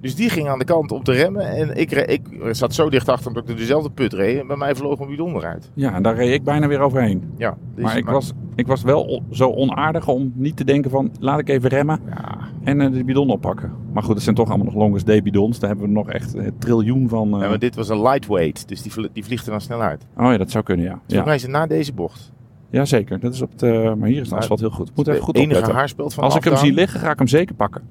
Dus 0.02 0.14
die 0.14 0.28
ging 0.30 0.48
aan 0.48 0.58
de 0.58 0.64
kant 0.64 0.92
om 0.92 1.02
te 1.02 1.12
remmen. 1.12 1.48
En 1.48 1.76
ik, 1.76 1.90
ik 1.90 2.20
zat 2.50 2.74
zo 2.74 2.90
dicht 2.90 3.08
achter 3.08 3.24
hem 3.24 3.34
dat 3.34 3.42
ik 3.42 3.48
door 3.48 3.58
dezelfde 3.58 3.90
put 3.90 4.12
reed. 4.12 4.40
En 4.40 4.46
bij 4.46 4.56
mij 4.56 4.74
vloog 4.74 4.98
mijn 4.98 5.10
bidon 5.10 5.34
eruit. 5.36 5.70
Ja, 5.74 5.94
en 5.94 6.02
daar 6.02 6.14
reed 6.14 6.32
ik 6.32 6.44
bijna 6.44 6.66
weer 6.68 6.80
overheen. 6.80 7.32
Ja, 7.36 7.56
dus- 7.74 7.84
maar 7.84 7.96
ik 7.96 8.04
was, 8.06 8.32
ik 8.54 8.66
was 8.66 8.82
wel 8.82 9.22
zo 9.30 9.50
onaardig 9.50 10.08
om 10.08 10.32
niet 10.34 10.56
te 10.56 10.64
denken 10.64 10.90
van... 10.90 11.10
laat 11.20 11.38
ik 11.38 11.48
even 11.48 11.68
remmen 11.68 12.00
Ja, 12.08 12.38
en 12.64 12.80
eh, 12.80 12.92
de 12.92 13.04
bidon 13.04 13.30
oppakken. 13.30 13.72
Maar 13.92 14.02
goed, 14.02 14.14
het 14.14 14.22
zijn 14.22 14.34
toch 14.36 14.48
allemaal 14.48 14.66
nog 14.66 14.74
longest 14.74 15.06
day 15.06 15.22
bidons. 15.22 15.58
Daar 15.58 15.68
hebben 15.70 15.86
we 15.88 15.92
nog 15.92 16.10
echt 16.10 16.34
een 16.34 16.58
triljoen 16.58 17.08
van. 17.08 17.34
eh. 17.34 17.40
ja, 17.40 17.48
maar 17.48 17.58
dit 17.58 17.74
was 17.74 17.88
een 17.88 18.02
lightweight. 18.02 18.68
Dus 18.68 18.82
die, 18.82 19.08
die 19.12 19.24
vliegt 19.24 19.44
er 19.44 19.50
dan 19.50 19.60
snel 19.60 19.80
uit. 19.82 20.06
Oh 20.16 20.30
ja, 20.30 20.36
dat 20.36 20.50
zou 20.50 20.64
kunnen, 20.64 20.84
ja. 20.84 21.00
Volgens 21.06 21.42
Ja, 21.42 21.48
het 21.48 21.50
na 21.50 21.66
deze 21.66 21.92
bocht. 21.92 22.32
ja 22.70 22.84
zeker. 22.84 23.20
Dat 23.20 23.34
is 23.34 23.42
op 23.42 23.50
het, 23.50 23.62
eh, 23.62 23.94
maar 23.94 24.08
hier 24.08 24.20
is 24.20 24.30
het 24.30 24.38
asfalt 24.38 24.60
heel 24.60 24.70
goed. 24.70 24.90
Moet 24.94 25.08
even 25.08 25.22
goed 25.22 25.36
enige 25.36 25.72
haarspeld 25.72 26.14
van 26.14 26.24
Als 26.24 26.36
ik 26.36 26.44
hem 26.44 26.56
zie 26.56 26.72
liggen, 26.72 27.00
ga 27.00 27.10
ik 27.10 27.18
hem 27.18 27.26
zeker 27.28 27.54
pakken. 27.54 27.82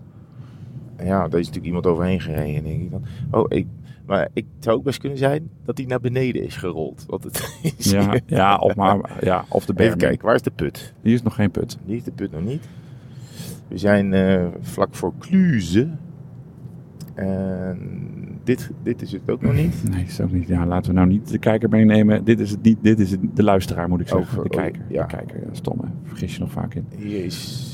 Ja, 1.04 1.20
daar 1.28 1.40
is 1.40 1.48
natuurlijk 1.48 1.66
iemand 1.66 1.86
overheen 1.86 2.22
gereden, 2.22 2.64
denk 2.64 2.82
ik 2.82 2.92
dan. 2.92 3.04
Oh, 3.32 3.46
ik, 3.50 3.68
maar 4.06 4.30
ik 4.34 4.46
het 4.56 4.64
zou 4.64 4.78
ook 4.78 4.84
best 4.84 5.00
kunnen 5.00 5.18
zijn 5.18 5.50
dat 5.66 5.78
hij 5.78 5.88
naar 5.88 6.00
beneden 6.00 6.44
is 6.44 6.56
gerold. 6.56 7.06
Want 7.08 7.24
het 7.24 7.60
is 7.78 7.92
Ja, 7.92 8.20
ja, 8.26 8.58
of, 8.58 8.76
maar, 8.76 9.18
ja, 9.22 9.46
of 9.50 9.66
de 9.66 9.74
berm. 9.74 9.88
Even 9.88 10.00
kijken, 10.00 10.26
waar 10.26 10.36
is 10.36 10.42
de 10.42 10.52
put? 10.52 10.94
Hier 11.02 11.14
is 11.14 11.22
nog 11.22 11.36
geen 11.36 11.52
put. 11.52 11.78
Die 11.86 11.96
is 11.96 12.04
de 12.04 12.12
put 12.12 12.32
nog 12.32 12.44
niet. 12.44 12.68
We 13.68 13.78
zijn 13.78 14.14
eh, 14.14 14.46
vlak 14.62 14.96
voor 14.96 15.14
Cluze. 15.20 15.90
En 17.14 17.80
dit, 18.44 18.70
dit 18.84 19.02
is 19.02 19.12
het 19.12 19.22
ook 19.30 19.42
nog 19.42 19.54
niet. 19.54 19.90
Nee, 19.90 20.04
is 20.04 20.22
ook 20.22 20.32
niet. 20.32 20.48
Ja, 20.48 20.66
laten 20.66 20.92
we 20.92 20.98
nou 20.98 21.08
niet 21.08 21.30
de 21.32 21.38
kijker 21.38 21.70
meenemen. 21.70 22.24
Dit 22.24 22.40
is 22.40 22.52
het 22.52 22.62
niet. 22.62 22.78
Dit 22.82 23.00
is 23.00 23.12
het, 23.12 23.20
de 23.34 23.44
luisteraar, 23.44 23.90
moet 23.90 24.02
ik 24.02 24.08
zeggen. 24.08 24.38
Oh, 24.38 24.44
de 24.44 24.50
oh, 24.50 24.62
kijker. 24.62 24.82
ja. 24.88 25.06
De 25.06 25.16
kijker, 25.16 25.40
ja, 25.40 25.48
stom 25.52 25.80
hè. 25.80 25.88
Vergis 26.04 26.34
je 26.34 26.40
nog 26.40 26.52
vaak 26.52 26.74
in. 26.74 26.86
Hier 26.98 27.26
is... 27.26 27.70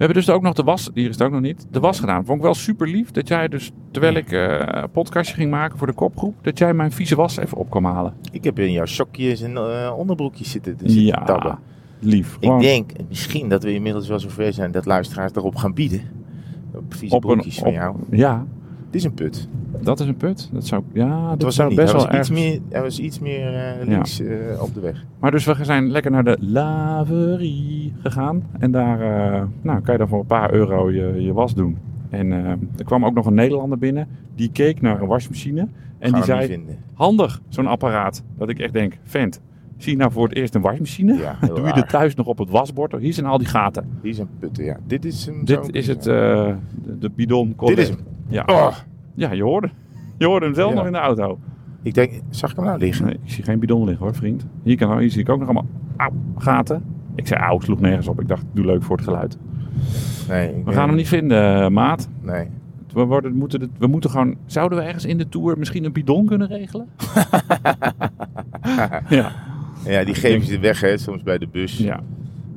We 0.00 0.06
hebben 0.06 0.24
dus 0.24 0.34
ook 0.34 0.42
nog 0.42 0.54
de 0.54 0.62
was. 0.62 0.90
Hier 0.94 1.08
is 1.08 1.14
het 1.18 1.22
ook 1.22 1.32
nog 1.32 1.40
niet. 1.40 1.66
De 1.70 1.80
was 1.80 2.00
gedaan. 2.00 2.24
Vond 2.24 2.38
ik 2.38 2.44
wel 2.44 2.54
super 2.54 2.88
lief 2.88 3.10
dat 3.10 3.28
jij 3.28 3.48
dus, 3.48 3.70
terwijl 3.90 4.14
ik 4.14 4.32
eh, 4.32 4.58
een 4.66 4.90
podcastje 4.90 5.34
ging 5.34 5.50
maken 5.50 5.78
voor 5.78 5.86
de 5.86 5.92
kopgroep, 5.92 6.34
dat 6.42 6.58
jij 6.58 6.74
mijn 6.74 6.92
vieze 6.92 7.16
was 7.16 7.36
even 7.36 7.56
op 7.56 7.70
kwam 7.70 7.84
halen. 7.84 8.14
Ik 8.32 8.44
heb 8.44 8.58
in 8.58 8.72
jouw 8.72 8.84
sokjes 8.86 9.42
en 9.42 9.56
eh, 9.56 9.94
onderbroekjes 9.96 10.50
zitten, 10.50 10.76
zitten 10.78 11.04
ja, 11.04 11.24
tabben. 11.24 11.58
lief. 11.98 12.36
Ik 12.40 12.60
denk 12.60 12.90
misschien 13.08 13.48
dat 13.48 13.62
we 13.62 13.72
inmiddels 13.72 14.08
wel 14.08 14.20
zover 14.20 14.52
zijn 14.52 14.72
dat 14.72 14.86
luisteraars 14.86 15.32
erop 15.34 15.56
gaan 15.56 15.74
bieden. 15.74 16.00
Op 16.74 16.94
vieze 16.94 17.14
op 17.14 17.24
een, 17.24 17.30
broekjes 17.30 17.58
van 17.58 17.72
jou. 17.72 17.96
Ja, 18.10 18.46
Dit 18.90 19.00
is 19.00 19.06
een 19.06 19.14
put. 19.14 19.48
dat 19.82 20.00
is 20.00 20.06
een 20.06 20.16
put. 20.16 20.48
Dat 20.52 20.66
zou, 20.66 20.82
ja, 20.92 21.30
Dat 21.30 21.42
was 21.42 21.54
zou 21.54 21.74
best 21.74 21.92
wel 21.92 22.08
erg. 22.08 22.18
iets 22.18 22.30
meer, 22.30 22.60
hij 22.68 22.82
was 22.82 22.98
iets 22.98 23.18
meer 23.18 23.54
eh, 23.54 23.86
links 23.86 24.20
eh, 24.20 24.62
op 24.62 24.74
de 24.74 24.80
weg. 24.80 25.04
Maar 25.18 25.30
dus 25.30 25.44
we 25.44 25.64
zijn 25.64 25.90
lekker 25.90 26.10
naar 26.10 26.24
de 26.24 26.36
laverie 26.40 27.92
gegaan. 28.02 28.42
En 28.58 28.70
daar 28.70 29.00
eh, 29.00 29.42
nou, 29.62 29.80
kan 29.80 29.92
je 29.92 29.98
dan 29.98 30.08
voor 30.08 30.20
een 30.20 30.26
paar 30.26 30.52
euro 30.52 30.90
je, 30.90 31.22
je 31.22 31.32
was 31.32 31.54
doen. 31.54 31.78
En 32.08 32.32
er 32.76 32.84
kwam 32.84 33.04
ook 33.04 33.14
nog 33.14 33.26
een 33.26 33.34
Nederlander 33.34 33.78
binnen. 33.78 34.08
Die 34.34 34.50
keek 34.52 34.80
naar 34.80 35.00
een 35.00 35.06
wasmachine. 35.08 35.68
En 35.98 36.12
die 36.12 36.24
zei, 36.24 36.64
handig 36.94 37.40
zo'n 37.48 37.66
apparaat. 37.66 38.22
Dat 38.38 38.48
ik 38.48 38.58
echt 38.58 38.72
denk, 38.72 38.98
vent, 39.04 39.40
zie 39.76 39.92
je 39.92 39.98
nou 39.98 40.12
voor 40.12 40.28
het 40.28 40.36
eerst 40.36 40.54
een 40.54 40.60
wasmachine? 40.60 41.14
Ja, 41.14 41.36
Doe 41.46 41.66
je 41.66 41.72
er 41.72 41.86
thuis 41.86 42.14
nog 42.14 42.26
op 42.26 42.38
het 42.38 42.50
wasbord? 42.50 42.96
Hier 42.96 43.12
zijn 43.12 43.26
al 43.26 43.38
die 43.38 43.46
gaten. 43.46 43.88
Die 44.02 44.12
zijn 44.12 44.28
putten, 44.38 44.64
ja. 44.64 44.76
Dit 44.86 45.04
is 45.04 45.24
zou 45.24 45.44
Dit 45.44 45.74
is 45.74 45.86
het, 45.86 46.02
de, 46.02 47.10
bidon. 47.14 47.54
Dit 47.58 47.78
is 47.78 47.88
hem. 47.88 47.98
Ja. 48.30 48.42
Oh, 48.46 48.74
ja, 49.14 49.32
je 49.32 49.42
hoorde, 49.42 49.70
je 50.18 50.26
hoorde 50.26 50.46
hem 50.46 50.54
zelf 50.54 50.70
Ja. 50.70 50.76
nog 50.76 50.86
in 50.86 50.92
de 50.92 50.98
auto. 50.98 51.38
ik 51.82 51.94
denk, 51.94 52.12
zag 52.30 52.50
ik 52.50 52.56
hem 52.56 52.64
nou 52.64 52.78
liggen? 52.78 53.04
Nee, 53.04 53.14
ik 53.14 53.20
zie 53.30 53.44
geen 53.44 53.58
bidon 53.58 53.84
liggen 53.84 54.04
hoor, 54.04 54.14
vriend. 54.14 54.46
Hier, 54.62 54.76
kan, 54.76 54.98
hier 54.98 55.10
zie 55.10 55.20
ik 55.20 55.28
ook 55.28 55.38
nog 55.38 55.48
allemaal 55.48 55.66
auw, 55.96 56.12
gaten. 56.36 56.84
Ik 57.14 57.26
zei 57.26 57.40
auw, 57.40 57.60
sloeg 57.60 57.80
nergens 57.80 58.08
op. 58.08 58.20
Ik 58.20 58.28
dacht, 58.28 58.44
doe 58.52 58.64
leuk 58.64 58.82
voor 58.82 58.96
het 58.96 59.04
geluid. 59.04 59.38
Nee. 60.28 60.62
We 60.64 60.72
gaan 60.72 60.86
hem 60.88 60.96
niet 60.96 61.08
vinden, 61.08 61.62
eh, 61.62 61.68
maat. 61.68 62.08
Nee. 62.20 62.46
We, 62.92 63.04
worden, 63.04 63.34
moeten 63.34 63.60
het, 63.60 63.70
we 63.78 63.86
moeten 63.86 64.10
gewoon... 64.10 64.36
Zouden 64.46 64.78
we 64.78 64.84
ergens 64.84 65.04
in 65.04 65.18
de 65.18 65.28
Tour 65.28 65.58
misschien 65.58 65.84
een 65.84 65.92
bidon 65.92 66.26
kunnen 66.26 66.48
regelen? 66.48 66.88
ja. 69.08 69.32
Ja, 69.84 70.04
die 70.04 70.14
geven 70.14 70.46
ze 70.46 70.58
weg, 70.58 70.80
hè, 70.80 70.98
soms 70.98 71.22
bij 71.22 71.38
de 71.38 71.46
bus. 71.46 71.78
Ja. 71.78 72.00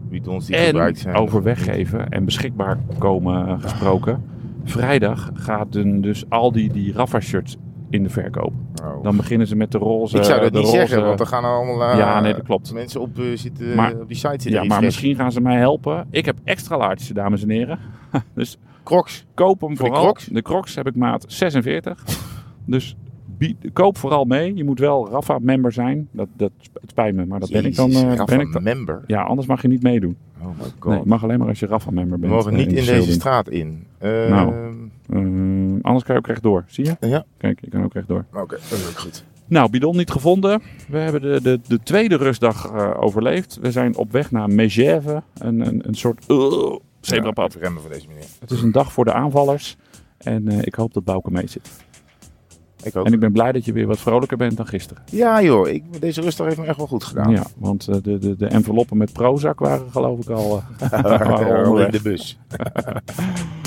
Bidons 0.09 0.45
die 0.45 0.55
gebruikt 0.55 0.99
zijn. 0.99 1.15
over 1.15 1.43
weggeven 1.43 2.09
en 2.09 2.25
beschikbaar 2.25 2.77
komen 2.97 3.47
eh, 3.47 3.61
gesproken. 3.61 4.23
Vrijdag 4.63 5.29
gaat 5.33 5.73
dan 5.73 6.01
dus 6.01 6.29
al 6.29 6.51
die, 6.51 6.71
die 6.73 6.93
Rafa-shirts 6.93 7.57
in 7.89 8.03
de 8.03 8.09
verkoop. 8.09 8.53
Oh. 8.83 9.03
Dan 9.03 9.15
beginnen 9.17 9.47
ze 9.47 9.55
met 9.55 9.71
de 9.71 9.77
roze. 9.77 10.17
ik 10.17 10.23
zou 10.23 10.41
dat 10.41 10.51
de 10.51 10.57
niet 10.57 10.67
roze- 10.67 10.77
zeggen, 10.79 11.05
want 11.05 11.19
er 11.19 11.25
gaan 11.27 11.43
allemaal 11.43 11.91
eh, 11.91 11.97
Ja, 11.97 12.19
nee, 12.19 12.33
dat 12.33 12.43
klopt. 12.43 12.73
mensen 12.73 13.01
op, 13.01 13.19
eh, 13.19 13.25
zitten, 13.35 13.75
Maar- 13.75 13.93
op 13.99 14.07
die 14.07 14.17
site 14.17 14.29
zitten. 14.29 14.51
Ja, 14.51 14.63
maar 14.63 14.81
misschien 14.83 15.15
gaan 15.15 15.31
ze 15.31 15.41
mij 15.41 15.57
helpen. 15.57 16.07
Ik 16.09 16.25
heb 16.25 16.37
extra 16.43 16.77
larges, 16.77 17.07
dames 17.07 17.43
en 17.43 17.49
heren. 17.49 17.79
dus 18.35 18.57
Crocs. 18.83 19.25
koop 19.33 19.61
hem 19.61 19.77
Voor 19.77 19.85
vooral. 19.87 20.03
Crocs? 20.03 20.25
De 20.25 20.41
Crocs 20.41 20.75
heb 20.75 20.87
ik 20.87 20.95
maat 20.95 21.25
46. 21.27 22.03
dus 22.65 22.95
koop 23.73 23.97
vooral 23.97 24.25
mee. 24.25 24.55
Je 24.55 24.63
moet 24.63 24.79
wel 24.79 25.09
Rafa-member 25.09 25.71
zijn. 25.71 26.07
Dat, 26.11 26.27
dat 26.37 26.51
het 26.81 26.89
spijt 26.89 27.15
me, 27.15 27.25
maar 27.25 27.39
dat 27.39 27.49
ben 27.51 27.65
ik 27.65 27.75
dan. 27.75 27.91
Rafa 27.91 28.25
ben 28.25 28.39
ik 28.39 28.51
dan. 28.53 28.63
member. 28.63 29.03
Ja, 29.07 29.21
anders 29.21 29.47
mag 29.47 29.61
je 29.61 29.67
niet 29.67 29.83
meedoen. 29.83 30.17
Oh 30.41 30.47
my 30.47 30.65
god. 30.79 30.93
Nee, 30.93 31.01
mag 31.05 31.23
alleen 31.23 31.39
maar 31.39 31.47
als 31.47 31.59
je 31.59 31.65
Rafa-member 31.67 32.13
We 32.15 32.19
bent. 32.19 32.33
mogen 32.33 32.51
eh, 32.51 32.57
niet 32.57 32.67
in 32.67 32.75
de 32.75 32.91
deze 32.91 33.11
straat 33.11 33.49
in. 33.49 33.85
Eh, 33.97 34.09
Nou. 34.29 34.53
Eh, 35.09 35.19
anders 35.81 36.03
kan 36.03 36.15
je 36.15 36.21
ook 36.21 36.27
rechtdoor. 36.27 36.63
Zie 36.67 36.85
je? 36.85 37.07
Ja. 37.07 37.25
Kijk, 37.37 37.59
je 37.61 37.69
kan 37.69 37.83
ook 37.83 37.93
rechtdoor. 37.93 38.25
Oké, 38.33 38.55
dat 38.69 38.79
is 38.79 38.87
ook 38.89 38.97
goed. 38.99 39.23
Nou, 39.47 39.69
bidon 39.69 39.97
niet 39.97 40.11
gevonden. 40.11 40.61
We 40.87 40.97
hebben 40.97 41.21
de, 41.21 41.39
de, 41.41 41.59
de 41.67 41.79
tweede 41.83 42.15
rustdag 42.15 42.71
eh, 42.71 42.91
overleefd. 42.99 43.57
We 43.61 43.71
zijn 43.71 43.95
op 43.97 44.11
weg 44.11 44.31
naar 44.31 44.49
Megève. 44.49 45.23
Een, 45.37 45.59
een, 45.67 45.87
een 45.87 45.95
soort 45.95 46.25
uh, 46.27 46.75
zebrapad. 46.99 47.55
Remmen 47.55 47.81
voor 47.81 47.91
deze 47.91 48.07
meneer. 48.07 48.23
Het 48.39 48.51
is 48.51 48.61
een 48.61 48.71
dag 48.71 48.91
voor 48.93 49.05
de 49.05 49.13
aanvallers. 49.13 49.77
En 50.17 50.47
ik 50.65 50.75
hoop 50.75 50.93
dat 50.93 51.03
Bouke 51.03 51.31
mee 51.31 51.47
zit. 51.47 51.69
Ik 52.83 52.95
ook. 52.95 53.05
En 53.05 53.13
ik 53.13 53.19
ben 53.19 53.31
blij 53.31 53.51
dat 53.51 53.65
je 53.65 53.73
weer 53.73 53.87
wat 53.87 53.99
vrolijker 53.99 54.37
bent 54.37 54.57
dan 54.57 54.67
gisteren. 54.67 55.03
Ja 55.11 55.41
joh, 55.41 55.67
ik, 55.67 55.83
deze 56.01 56.21
rustdag 56.21 56.45
heeft 56.45 56.59
me 56.59 56.65
echt 56.65 56.77
wel 56.77 56.87
goed 56.87 57.03
gedaan. 57.03 57.31
Ja, 57.31 57.43
want 57.57 57.87
eh, 57.87 57.95
de, 58.01 58.17
de, 58.17 58.35
de 58.35 58.47
enveloppen 58.47 58.97
met 58.97 59.13
Prozac 59.13 59.59
waren 59.59 59.91
geloof 59.91 60.19
ik 60.19 60.29
al, 60.29 60.63
waren 60.89 61.65
al 61.65 61.79
in 61.79 61.91
de 61.91 62.01
bus. 62.01 62.37